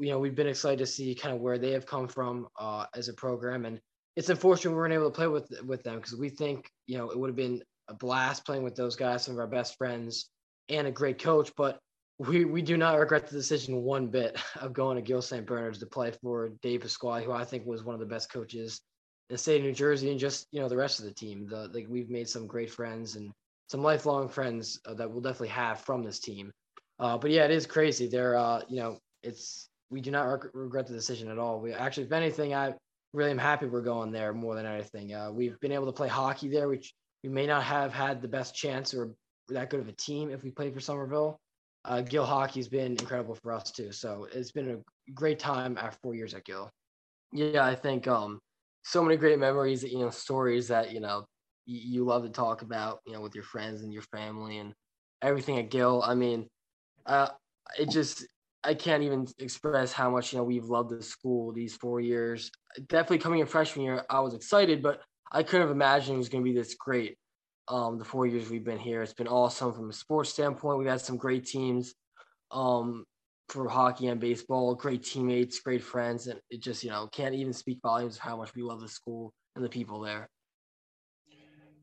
you 0.01 0.11
know, 0.11 0.19
we've 0.19 0.35
been 0.35 0.47
excited 0.47 0.79
to 0.79 0.87
see 0.87 1.15
kind 1.15 1.35
of 1.35 1.41
where 1.41 1.59
they 1.59 1.73
have 1.73 1.87
come 1.87 2.09
from 2.09 2.49
uh, 2.59 2.87
as 2.95 3.09
a 3.09 3.13
program, 3.13 3.67
and 3.67 3.81
it's 4.17 4.29
unfortunate 4.29 4.71
we 4.71 4.77
weren't 4.77 4.95
able 4.95 5.11
to 5.11 5.17
play 5.17 5.27
with 5.27 5.53
with 5.67 5.83
them 5.83 5.97
because 5.97 6.17
we 6.17 6.29
think 6.29 6.71
you 6.87 6.97
know 6.97 7.11
it 7.11 7.19
would 7.19 7.29
have 7.29 7.37
been 7.37 7.63
a 7.89 7.95
blast 7.95 8.47
playing 8.47 8.63
with 8.63 8.77
those 8.77 8.97
guys, 8.97 9.25
some 9.25 9.35
of 9.35 9.41
our 9.41 9.47
best 9.47 9.77
friends, 9.77 10.29
and 10.69 10.87
a 10.87 10.93
great 10.93 11.21
coach. 11.21 11.53
But 11.57 11.79
we 12.21 12.45
we 12.45 12.61
do 12.61 12.77
not 12.77 12.99
regret 12.99 13.27
the 13.27 13.37
decision 13.37 13.83
one 13.83 14.09
bit 14.09 14.39
of 14.61 14.75
going 14.75 14.97
to 14.97 15.03
Gill 15.03 15.23
St. 15.23 15.47
Bernard's 15.47 15.79
to 15.79 15.87
play 15.87 16.13
for 16.23 16.51
Dave 16.61 16.83
Pasquale, 16.83 17.25
who 17.25 17.33
I 17.33 17.45
think 17.45 17.65
was 17.65 17.83
one 17.83 17.95
of 17.95 18.01
the 18.01 18.07
best 18.07 18.31
coaches 18.31 18.83
in 19.31 19.35
the 19.35 19.39
state 19.39 19.57
of 19.57 19.63
New 19.63 19.73
Jersey, 19.73 20.11
and 20.11 20.21
just 20.21 20.47
you 20.53 20.61
know 20.61 20.69
the 20.69 20.77
rest 20.77 20.99
of 20.99 21.07
the 21.07 21.15
team. 21.15 21.47
The 21.49 21.71
like 21.73 21.87
we've 21.89 22.11
made 22.11 22.29
some 22.29 22.47
great 22.47 22.71
friends 22.71 23.17
and 23.17 23.33
some 23.69 23.83
lifelong 23.83 24.29
friends 24.29 24.79
uh, 24.85 24.95
that 24.95 25.11
we'll 25.11 25.23
definitely 25.23 25.49
have 25.49 25.81
from 25.81 26.03
this 26.03 26.21
team. 26.21 26.53
Uh, 26.99 27.17
but 27.17 27.31
yeah, 27.31 27.47
it 27.47 27.51
is 27.51 27.67
crazy. 27.67 28.07
They're 28.07 28.37
uh, 28.37 28.63
you 28.69 28.81
know 28.81 28.99
it's 29.23 29.71
we 29.91 30.03
do 30.03 30.11
not 30.11 30.25
reg- 30.25 30.51
regret 30.53 30.89
the 30.89 30.93
decision 30.93 31.31
at 31.31 31.39
all. 31.39 31.59
We 31.59 31.73
actually, 31.73 32.05
if 32.05 32.13
anything, 32.13 32.55
I 32.55 32.75
really 33.15 33.31
am 33.31 33.39
happy 33.39 33.65
we're 33.65 33.81
going 33.81 34.13
there 34.13 34.35
more 34.35 34.55
than 34.55 34.67
anything. 34.67 35.15
Uh, 35.15 35.33
we've 35.33 35.59
been 35.61 35.73
able 35.73 35.87
to 35.87 35.93
play 35.93 36.09
hockey 36.09 36.51
there, 36.51 36.69
which 36.69 36.93
we 37.25 37.31
may 37.31 37.47
not 37.47 37.63
have 37.63 37.95
had 37.95 38.21
the 38.21 38.29
best 38.29 38.55
chance 38.55 38.93
or 38.93 39.15
that 39.49 39.71
good 39.71 39.81
of 39.81 39.89
a 39.89 39.93
team 39.93 40.31
if 40.31 40.45
we 40.45 40.51
played 40.51 40.75
for 40.75 40.81
Somerville. 40.81 41.41
Uh, 41.85 42.03
Gill 42.03 42.27
hockey's 42.27 42.69
been 42.69 42.93
incredible 42.93 43.35
for 43.35 43.53
us 43.53 43.71
too. 43.71 43.93
So 43.93 44.27
it's 44.33 44.53
been 44.53 44.71
a 44.71 45.13
great 45.13 45.39
time 45.39 45.79
after 45.79 45.99
four 46.03 46.15
years 46.15 46.35
at 46.35 46.45
Gill. 46.45 46.71
Yeah, 47.33 47.65
I 47.65 47.75
think 47.75 48.07
um, 48.07 48.39
so 48.85 49.03
many 49.03 49.17
great 49.17 49.39
memories, 49.39 49.83
you 49.83 50.01
know, 50.01 50.11
stories 50.11 50.69
that 50.69 50.93
you 50.93 51.01
know 51.01 51.25
you, 51.67 52.05
love 52.05 52.25
to 52.25 52.29
talk 52.29 52.63
about, 52.63 52.99
you 53.07 53.13
know, 53.13 53.21
with 53.21 53.35
your 53.35 53.45
friends 53.45 53.83
and 53.83 53.93
your 53.93 54.03
family 54.03 54.59
and 54.59 54.73
everything 55.23 55.59
at 55.59 55.71
Gill. 55.71 56.03
I 56.05 56.15
mean, 56.15 56.49
uh, 57.07 57.29
it 57.79 57.91
just 57.91 58.27
I 58.65 58.75
can't 58.75 59.03
even 59.03 59.27
express 59.39 59.93
how 59.93 60.11
much 60.11 60.33
you 60.33 60.39
know 60.39 60.45
we've 60.45 60.65
loved 60.65 60.91
the 60.91 61.03
school 61.03 61.53
these 61.53 61.77
four 61.77 62.01
years. 62.01 62.51
Definitely 62.89 63.19
coming 63.19 63.41
in 63.41 63.47
freshman 63.47 63.85
year, 63.85 64.05
I 64.11 64.21
was 64.21 64.35
excited, 64.35 64.83
but 64.83 65.01
I 65.33 65.43
couldn't 65.43 65.69
have 65.69 65.75
imagined 65.75 66.17
it 66.17 66.19
was 66.19 66.29
going 66.29 66.45
to 66.45 66.51
be 66.51 66.57
this 66.57 66.75
great. 66.75 67.17
Um, 67.69 67.99
the 67.99 68.05
four 68.05 68.27
years 68.27 68.51
we've 68.51 68.65
been 68.65 68.79
here, 68.79 69.03
it's 69.03 69.15
been 69.15 69.29
awesome 69.29 69.73
from 69.73 69.91
a 69.91 69.93
sports 69.93 70.31
standpoint. 70.31 70.79
We've 70.79 70.89
had 70.89 71.01
some 71.01 71.17
great 71.17 71.47
teams. 71.47 71.95
um, 72.51 73.05
for 73.51 73.69
hockey 73.69 74.07
and 74.07 74.21
baseball. 74.21 74.75
Great 74.75 75.03
teammates, 75.05 75.61
great 75.61 75.83
friends, 75.83 76.29
and 76.29 76.41
it 76.51 76.63
just 76.63 76.85
you 76.85 76.91
know 76.91 77.09
can't 77.13 77.35
even 77.35 77.53
speak 77.53 77.79
volumes 77.83 78.17
of 78.17 78.23
how 78.23 78.37
much 78.37 78.55
we 78.55 78.63
love 78.63 78.81
the 78.81 78.89
school 78.89 79.33
and 79.57 79.65
the 79.65 79.69
people 79.69 80.01
there. 80.01 80.29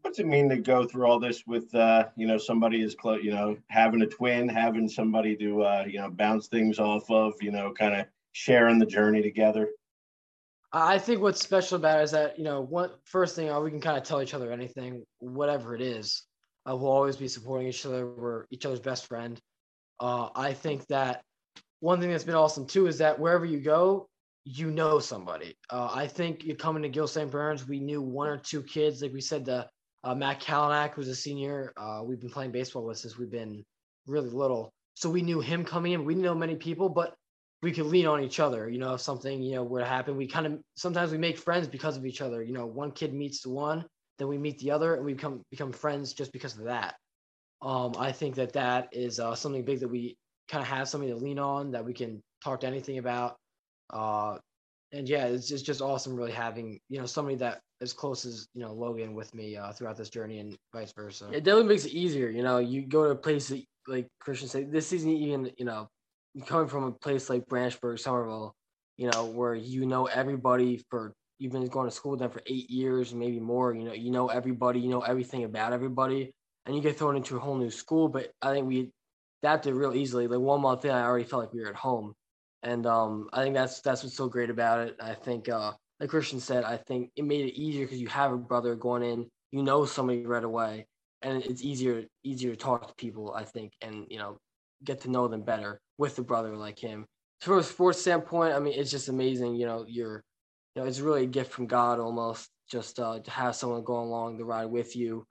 What's 0.02 0.20
it 0.20 0.26
mean 0.26 0.48
to 0.50 0.58
go 0.58 0.86
through 0.86 1.06
all 1.06 1.20
this 1.20 1.44
with 1.46 1.74
uh, 1.76 2.06
you 2.16 2.28
know 2.28 2.38
somebody 2.38 2.82
as 2.84 2.96
close, 2.96 3.24
you 3.24 3.32
know, 3.32 3.58
having 3.70 4.02
a 4.02 4.08
twin, 4.08 4.48
having 4.48 4.88
somebody 4.88 5.36
to 5.38 5.62
uh, 5.64 5.86
you 5.88 6.00
know 6.00 6.10
bounce 6.10 6.48
things 6.48 6.80
off 6.80 7.10
of, 7.12 7.34
you 7.42 7.52
know, 7.52 7.74
kind 7.74 7.96
of 7.96 8.06
sharing 8.32 8.80
the 8.80 8.86
journey 8.86 9.22
together? 9.22 9.70
I 10.74 11.00
think 11.00 11.22
what's 11.22 11.42
special 11.42 11.78
about 11.78 12.02
it 12.02 12.04
is 12.04 12.12
that 12.12 12.38
you 12.38 12.44
know, 12.44 12.62
one 12.62 12.92
first 13.06 13.36
thing 13.36 13.50
uh, 13.50 13.60
we 13.60 13.72
can 13.72 13.82
kind 13.82 13.98
of 13.98 14.04
tell 14.04 14.22
each 14.22 14.34
other 14.34 14.52
anything, 14.52 15.04
whatever 15.20 15.76
it 15.76 15.82
is. 15.82 16.24
Uh, 16.70 16.76
we'll 16.76 16.92
always 16.92 17.16
be 17.16 17.28
supporting 17.28 17.68
each 17.68 17.86
other. 17.86 18.06
We're 18.06 18.46
each 18.52 18.66
other's 18.66 18.82
best 18.82 19.08
friend. 19.08 19.40
Uh, 20.00 20.30
I 20.36 20.54
think 20.54 20.86
that 20.88 21.22
one 21.80 22.02
thing 22.02 22.12
that's 22.12 22.24
been 22.24 22.36
awesome 22.36 22.68
too 22.68 22.88
is 22.88 22.98
that 22.98 23.20
wherever 23.20 23.46
you 23.46 23.60
go, 23.60 24.10
you 24.44 24.72
know 24.72 25.00
somebody. 25.00 25.56
Uh, 25.70 25.90
I 25.94 26.08
think 26.08 26.44
you 26.44 26.56
coming 26.56 26.84
to 26.84 26.90
Gill 26.90 27.08
St. 27.08 27.30
Bernard's, 27.30 27.68
we 27.68 27.80
knew 27.80 28.02
one 28.02 28.28
or 28.28 28.38
two 28.38 28.64
kids. 28.64 29.02
Like 29.02 29.14
we 29.14 29.22
said, 29.22 29.46
the 29.46 29.68
uh, 30.04 30.16
Matt 30.16 30.42
Kalinak, 30.42 30.94
who's 30.94 31.10
a 31.10 31.16
senior, 31.16 31.74
uh, 31.78 32.02
we've 32.04 32.20
been 32.20 32.30
playing 32.30 32.52
baseball 32.52 32.86
with 32.86 32.98
since 32.98 33.18
we've 33.18 33.32
been 33.32 33.64
really 34.06 34.30
little. 34.30 34.74
So 34.96 35.10
we 35.10 35.22
knew 35.22 35.42
him 35.42 35.66
coming 35.66 35.92
in. 35.94 36.06
We 36.06 36.14
didn't 36.14 36.24
know 36.24 36.36
many 36.36 36.56
people, 36.56 36.90
but 36.90 37.14
we 37.62 37.72
could 37.72 37.86
lean 37.86 38.06
on 38.06 38.24
each 38.24 38.40
other. 38.40 38.70
You 38.70 38.80
know, 38.80 38.94
if 38.94 39.02
something 39.02 39.42
you 39.42 39.56
know 39.56 39.64
were 39.64 39.80
to 39.80 39.86
happen, 39.86 40.18
we 40.18 40.28
kind 40.28 40.46
of 40.46 40.60
sometimes 40.76 41.12
we 41.12 41.18
make 41.18 41.38
friends 41.38 41.68
because 41.68 41.98
of 41.98 42.06
each 42.06 42.22
other. 42.22 42.44
You 42.44 42.54
know, 42.54 42.66
one 42.66 42.92
kid 42.92 43.14
meets 43.14 43.42
the 43.42 43.50
one, 43.50 43.86
then 44.18 44.28
we 44.28 44.38
meet 44.38 44.60
the 44.60 44.72
other, 44.72 44.96
and 44.96 45.06
we 45.06 45.14
become 45.14 45.42
become 45.50 45.72
friends 45.72 46.14
just 46.14 46.32
because 46.32 46.58
of 46.58 46.66
that. 46.66 46.96
Um, 47.62 47.94
I 47.98 48.12
think 48.12 48.36
that 48.36 48.54
that 48.54 48.90
is 48.92 49.20
uh, 49.20 49.34
something 49.34 49.66
big 49.66 49.80
that 49.80 49.88
we 49.88 50.16
kind 50.48 50.62
of 50.62 50.68
have 50.68 50.88
something 50.88 51.10
to 51.10 51.16
lean 51.16 51.40
on 51.40 51.72
that 51.72 51.84
we 51.84 51.94
can 51.94 52.22
talk 52.44 52.62
to 52.62 52.68
anything 52.68 53.00
about. 53.00 53.36
Uh, 53.90 54.38
and 54.92 55.10
yeah, 55.10 55.26
it's 55.26 55.48
just 55.48 55.66
just 55.66 55.82
awesome 55.82 56.16
really 56.16 56.32
having 56.32 56.80
you 56.90 57.00
know 57.00 57.06
somebody 57.06 57.36
that 57.38 57.60
as 57.82 57.94
close 57.94 58.26
as 58.26 58.48
you 58.54 58.62
know 58.62 58.74
Logan 58.74 59.14
with 59.14 59.34
me 59.34 59.58
uh, 59.58 59.72
throughout 59.74 59.98
this 59.98 60.10
journey 60.10 60.40
and 60.40 60.56
vice 60.74 60.94
versa. 60.94 61.30
It 61.32 61.44
definitely 61.44 61.70
makes 61.70 61.86
it 61.86 61.92
easier. 61.92 62.30
You 62.30 62.44
know, 62.44 62.60
you 62.60 62.86
go 62.86 63.04
to 63.04 63.12
a 63.12 63.16
place 63.16 63.50
that, 63.50 63.64
like 63.88 64.08
Christian 64.20 64.48
said, 64.48 64.72
this 64.72 64.94
isn't 64.94 65.10
even 65.10 65.52
you 65.58 65.66
know 65.66 65.90
coming 66.46 66.68
from 66.68 66.84
a 66.84 66.92
place 66.92 67.30
like 67.30 67.48
Branchburg, 67.48 68.00
Somerville, 68.00 68.56
you 68.98 69.10
know, 69.12 69.26
where 69.26 69.56
you 69.56 69.86
know 69.86 70.06
everybody 70.06 70.84
for 70.90 71.14
you've 71.40 71.52
been 71.52 71.68
going 71.68 71.88
to 71.90 71.96
school 71.96 72.12
with 72.12 72.20
them 72.20 72.32
for 72.32 72.42
eight 72.48 72.70
years, 72.70 73.14
maybe 73.14 73.40
more. 73.40 73.74
You 73.74 73.86
know, 73.86 73.94
you 73.94 74.12
know 74.12 74.28
everybody, 74.28 74.80
you 74.80 74.90
know 74.90 75.02
everything 75.02 75.44
about 75.44 75.74
everybody, 75.74 76.34
and 76.66 76.76
you 76.76 76.82
get 76.82 76.98
thrown 76.98 77.16
into 77.16 77.38
a 77.38 77.40
whole 77.40 77.58
new 77.58 77.72
school. 77.72 78.10
But 78.10 78.32
I 78.42 78.52
think 78.54 78.68
we 78.68 78.92
adapted 79.44 79.74
real 79.74 79.94
easily. 79.94 80.28
Like 80.28 80.40
one 80.40 80.62
month 80.62 80.86
in, 80.86 80.92
I 80.92 81.04
already 81.04 81.26
felt 81.26 81.44
like 81.44 81.54
we 81.54 81.62
were 81.62 81.70
at 81.70 81.76
home, 81.76 82.14
and 82.64 82.86
um, 82.86 83.30
I 83.34 83.44
think 83.44 83.56
that's 83.56 83.82
that's 83.82 84.04
what's 84.04 84.16
so 84.16 84.28
great 84.28 84.50
about 84.50 84.88
it. 84.88 84.96
I 85.02 85.14
think, 85.14 85.50
uh, 85.50 85.74
like 86.00 86.10
Christian 86.10 86.40
said, 86.40 86.64
I 86.64 86.78
think 86.78 87.12
it 87.16 87.26
made 87.26 87.46
it 87.46 87.60
easier 87.60 87.86
because 87.86 88.02
you 88.02 88.08
have 88.08 88.32
a 88.32 88.38
brother 88.38 88.76
going 88.76 89.04
in, 89.04 89.30
you 89.52 89.64
know 89.64 89.86
somebody 89.86 90.26
right 90.26 90.44
away, 90.44 90.88
and 91.22 91.44
it's 91.44 91.64
easier 91.64 92.06
easier 92.24 92.52
to 92.52 92.58
talk 92.58 92.88
to 92.88 92.96
people. 92.96 93.34
I 93.34 93.44
think, 93.44 93.74
and 93.82 94.06
you 94.10 94.18
know, 94.18 94.38
get 94.84 95.02
to 95.02 95.12
know 95.12 95.28
them 95.28 95.42
better 95.42 95.80
with 95.98 96.18
a 96.20 96.24
brother 96.24 96.56
like 96.56 96.80
him. 96.80 97.06
From 97.42 97.60
a 97.60 97.64
sports 97.64 98.02
standpoint, 98.02 98.54
I 98.54 98.60
mean, 98.60 98.74
it's 98.78 98.92
just 98.92 99.10
amazing. 99.10 99.56
You 99.56 99.68
know, 99.68 99.86
you're, 99.88 100.24
you 100.76 100.82
know, 100.82 100.88
it's 100.88 101.00
really 101.00 101.24
a 101.24 101.28
gift 101.28 101.52
from 101.52 101.68
God 101.68 102.00
almost 102.00 102.50
just 102.70 103.00
uh, 103.00 103.20
to 103.20 103.32
have 103.32 103.56
someone 103.56 103.84
go 103.84 104.00
along 104.00 104.38
the 104.38 104.46
ride 104.46 104.66
with 104.66 104.96
you. 104.96 105.26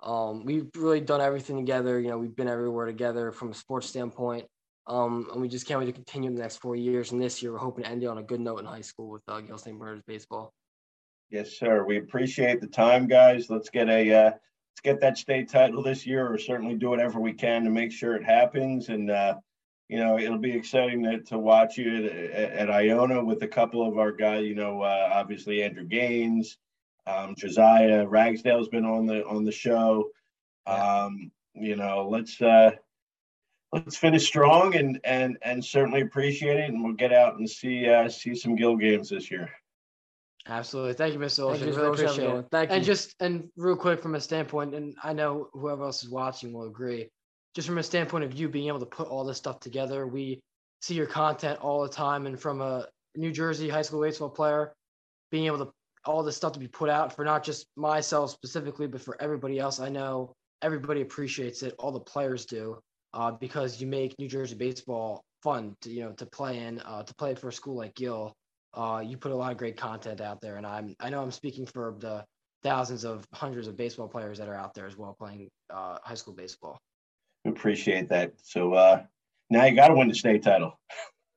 Um, 0.00 0.44
we've 0.44 0.68
really 0.76 1.00
done 1.00 1.20
everything 1.20 1.56
together. 1.56 1.98
You 1.98 2.08
know, 2.08 2.18
we've 2.18 2.34
been 2.34 2.48
everywhere 2.48 2.86
together 2.86 3.32
from 3.32 3.50
a 3.50 3.54
sports 3.54 3.88
standpoint. 3.88 4.46
Um, 4.86 5.28
and 5.32 5.42
we 5.42 5.48
just 5.48 5.66
can't 5.66 5.80
wait 5.80 5.86
to 5.86 5.92
continue 5.92 6.32
the 6.32 6.40
next 6.40 6.56
four 6.56 6.74
years. 6.74 7.12
And 7.12 7.20
this 7.20 7.42
year, 7.42 7.52
we're 7.52 7.58
hoping 7.58 7.84
to 7.84 7.90
end 7.90 8.02
it 8.02 8.06
on 8.06 8.18
a 8.18 8.22
good 8.22 8.40
note 8.40 8.60
in 8.60 8.64
high 8.64 8.80
school 8.80 9.10
with 9.10 9.22
uh, 9.28 9.40
Gill 9.40 9.58
St. 9.58 9.78
Bernard's 9.78 10.02
baseball. 10.06 10.54
Yes, 11.30 11.58
sir. 11.58 11.84
We 11.84 11.98
appreciate 11.98 12.62
the 12.62 12.68
time, 12.68 13.06
guys. 13.06 13.50
Let's 13.50 13.68
get 13.68 13.90
a 13.90 14.12
uh, 14.12 14.30
let's 14.78 14.94
get 14.94 15.00
that 15.00 15.18
state 15.18 15.48
title 15.48 15.82
this 15.82 16.06
year, 16.06 16.32
or 16.32 16.38
certainly 16.38 16.74
do 16.74 16.90
whatever 16.90 17.18
we 17.18 17.32
can 17.32 17.64
to 17.64 17.70
make 17.70 17.90
sure 17.90 18.14
it 18.14 18.24
happens. 18.24 18.88
And 18.90 19.10
uh, 19.10 19.34
you 19.88 19.98
know, 19.98 20.18
it'll 20.18 20.38
be 20.38 20.52
exciting 20.52 21.02
to, 21.02 21.20
to 21.22 21.38
watch 21.38 21.76
you 21.76 21.96
at, 21.96 22.12
at, 22.12 22.52
at 22.52 22.70
Iona 22.70 23.24
with 23.24 23.42
a 23.42 23.48
couple 23.48 23.86
of 23.86 23.98
our 23.98 24.12
guys. 24.12 24.44
You 24.44 24.54
know, 24.54 24.82
uh, 24.82 25.10
obviously 25.12 25.62
Andrew 25.62 25.84
Gaines, 25.84 26.58
um, 27.06 27.34
Josiah 27.36 28.06
Ragsdale's 28.06 28.68
been 28.68 28.84
on 28.84 29.06
the 29.06 29.26
on 29.26 29.44
the 29.44 29.52
show. 29.52 30.10
Um, 30.66 31.32
you 31.54 31.74
know, 31.74 32.08
let's 32.08 32.40
uh, 32.40 32.70
let's 33.72 33.96
finish 33.96 34.26
strong 34.26 34.76
and 34.76 35.00
and 35.02 35.38
and 35.42 35.64
certainly 35.64 36.02
appreciate 36.02 36.58
it, 36.58 36.70
and 36.70 36.84
we'll 36.84 36.92
get 36.92 37.12
out 37.12 37.38
and 37.38 37.50
see 37.50 37.88
uh, 37.88 38.08
see 38.08 38.36
some 38.36 38.54
Gill 38.54 38.76
games 38.76 39.08
this 39.08 39.28
year. 39.28 39.50
Absolutely, 40.48 40.94
thank 40.94 41.12
you, 41.12 41.20
Mr. 41.20 41.44
Olsen. 41.44 41.68
Really 41.68 41.88
appreciate 41.88 42.30
it. 42.30 42.46
Thank 42.50 42.70
you. 42.70 42.76
And 42.76 42.84
just 42.84 43.14
and 43.20 43.48
real 43.56 43.76
quick 43.76 44.00
from 44.00 44.14
a 44.14 44.20
standpoint, 44.20 44.74
and 44.74 44.96
I 45.02 45.12
know 45.12 45.48
whoever 45.52 45.84
else 45.84 46.02
is 46.02 46.08
watching 46.08 46.52
will 46.52 46.66
agree. 46.66 47.08
Just 47.54 47.68
from 47.68 47.78
a 47.78 47.82
standpoint 47.82 48.24
of 48.24 48.32
you 48.34 48.48
being 48.48 48.68
able 48.68 48.80
to 48.80 48.86
put 48.86 49.08
all 49.08 49.24
this 49.24 49.36
stuff 49.36 49.60
together, 49.60 50.06
we 50.06 50.40
see 50.80 50.94
your 50.94 51.06
content 51.06 51.60
all 51.60 51.82
the 51.82 51.88
time, 51.88 52.26
and 52.26 52.40
from 52.40 52.62
a 52.62 52.86
New 53.16 53.30
Jersey 53.30 53.68
high 53.68 53.82
school 53.82 54.00
baseball 54.00 54.30
player, 54.30 54.72
being 55.30 55.46
able 55.46 55.58
to 55.58 55.72
all 56.06 56.22
this 56.22 56.36
stuff 56.36 56.52
to 56.52 56.58
be 56.58 56.68
put 56.68 56.88
out 56.88 57.14
for 57.14 57.24
not 57.24 57.44
just 57.44 57.66
myself 57.76 58.30
specifically, 58.30 58.86
but 58.86 59.02
for 59.02 59.20
everybody 59.20 59.58
else. 59.58 59.80
I 59.80 59.90
know 59.90 60.32
everybody 60.62 61.02
appreciates 61.02 61.62
it. 61.62 61.74
All 61.78 61.92
the 61.92 62.00
players 62.00 62.46
do 62.46 62.78
uh, 63.12 63.32
because 63.32 63.80
you 63.80 63.86
make 63.86 64.18
New 64.18 64.28
Jersey 64.28 64.54
baseball 64.54 65.22
fun 65.42 65.76
to 65.82 65.90
you 65.90 66.04
know 66.04 66.12
to 66.12 66.26
play 66.26 66.58
in, 66.58 66.80
uh, 66.80 67.02
to 67.02 67.14
play 67.14 67.34
for 67.34 67.48
a 67.48 67.52
school 67.52 67.76
like 67.76 67.94
Gill. 67.94 68.34
Uh, 68.78 69.00
you 69.00 69.16
put 69.16 69.32
a 69.32 69.34
lot 69.34 69.50
of 69.50 69.58
great 69.58 69.76
content 69.76 70.20
out 70.20 70.40
there, 70.40 70.56
and 70.56 70.64
I'm 70.64 70.94
I 71.00 71.10
know 71.10 71.20
I'm 71.20 71.32
speaking 71.32 71.66
for 71.66 71.96
the 71.98 72.24
thousands 72.62 73.04
of 73.04 73.26
hundreds 73.34 73.66
of 73.66 73.76
baseball 73.76 74.06
players 74.06 74.38
that 74.38 74.48
are 74.48 74.54
out 74.54 74.72
there 74.72 74.86
as 74.86 74.96
well 74.96 75.16
playing 75.18 75.50
uh, 75.68 75.98
high 76.04 76.14
school 76.14 76.32
baseball. 76.32 76.78
Appreciate 77.44 78.08
that. 78.10 78.34
So 78.44 78.74
uh, 78.74 79.02
now 79.50 79.64
you 79.64 79.74
got 79.74 79.88
to 79.88 79.94
win 79.94 80.06
the 80.08 80.14
state 80.14 80.42
title. 80.42 80.78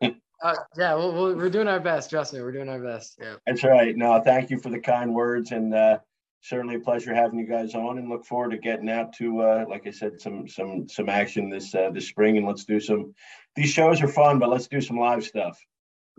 Uh, 0.44 0.56
yeah, 0.76 0.96
we 0.96 1.36
we 1.36 1.44
are 1.44 1.52
doing 1.52 1.68
our 1.68 1.80
best. 1.80 2.10
Trust 2.10 2.34
me, 2.34 2.42
we're 2.42 2.52
doing 2.52 2.68
our 2.68 2.80
best. 2.80 3.16
Yeah. 3.22 3.36
That's 3.46 3.64
right. 3.64 3.96
No, 3.96 4.20
thank 4.26 4.50
you 4.50 4.58
for 4.58 4.72
the 4.72 4.80
kind 4.80 5.14
words, 5.14 5.52
and 5.52 5.72
uh, 5.72 6.00
certainly 6.42 6.78
a 6.78 6.80
pleasure 6.80 7.14
having 7.14 7.38
you 7.38 7.46
guys 7.46 7.76
on. 7.76 8.00
And 8.00 8.10
look 8.10 8.26
forward 8.26 8.50
to 8.50 8.58
getting 8.58 8.90
out 8.90 9.14
to, 9.18 9.40
uh, 9.40 9.66
like 9.70 9.86
I 9.86 9.92
said, 9.92 10.20
some 10.20 10.48
some 10.48 10.90
some 10.90 11.10
action 11.10 11.52
this 11.52 11.76
uh, 11.76 11.92
this 11.92 12.08
spring. 12.08 12.38
And 12.38 12.48
let's 12.48 12.66
do 12.66 12.80
some. 12.80 13.14
These 13.56 13.70
shows 13.70 14.02
are 14.02 14.08
fun, 14.08 14.40
but 14.40 14.50
let's 14.50 14.68
do 14.68 14.82
some 14.82 14.98
live 14.98 15.24
stuff. 15.24 15.64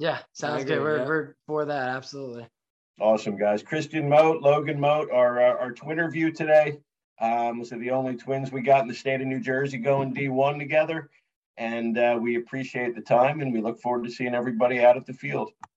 Yeah, 0.03 0.19
sounds 0.33 0.65
good. 0.65 0.81
We're 0.81 1.07
we're 1.07 1.35
for 1.47 1.65
that. 1.65 1.91
Absolutely. 1.91 2.49
Awesome, 3.01 3.37
guys. 3.37 3.63
Christian 3.63 4.09
Moat, 4.09 4.43
Logan 4.43 4.81
Moat, 4.81 5.13
our 5.13 5.41
our, 5.41 5.59
our 5.59 5.73
twin 5.73 5.93
interview 5.93 6.33
today. 6.33 6.81
Um, 7.21 7.65
so 7.65 7.79
the 7.79 7.91
only 7.91 8.17
twins 8.17 8.51
we 8.51 8.63
got 8.63 8.83
in 8.83 8.89
the 8.89 8.95
state 8.95 9.21
of 9.21 9.29
New 9.29 9.39
Jersey 9.39 9.79
going 9.79 10.13
D1 10.13 10.59
together 10.59 11.09
and 11.57 11.97
uh, 11.99 12.19
we 12.21 12.37
appreciate 12.37 12.97
the 12.97 13.01
time 13.01 13.43
and 13.43 13.53
we 13.53 13.61
look 13.61 13.81
forward 13.81 14.05
to 14.05 14.11
seeing 14.11 14.35
everybody 14.35 14.81
out 14.81 14.97
at 14.97 15.07
the 15.07 15.13
field. 15.13 15.53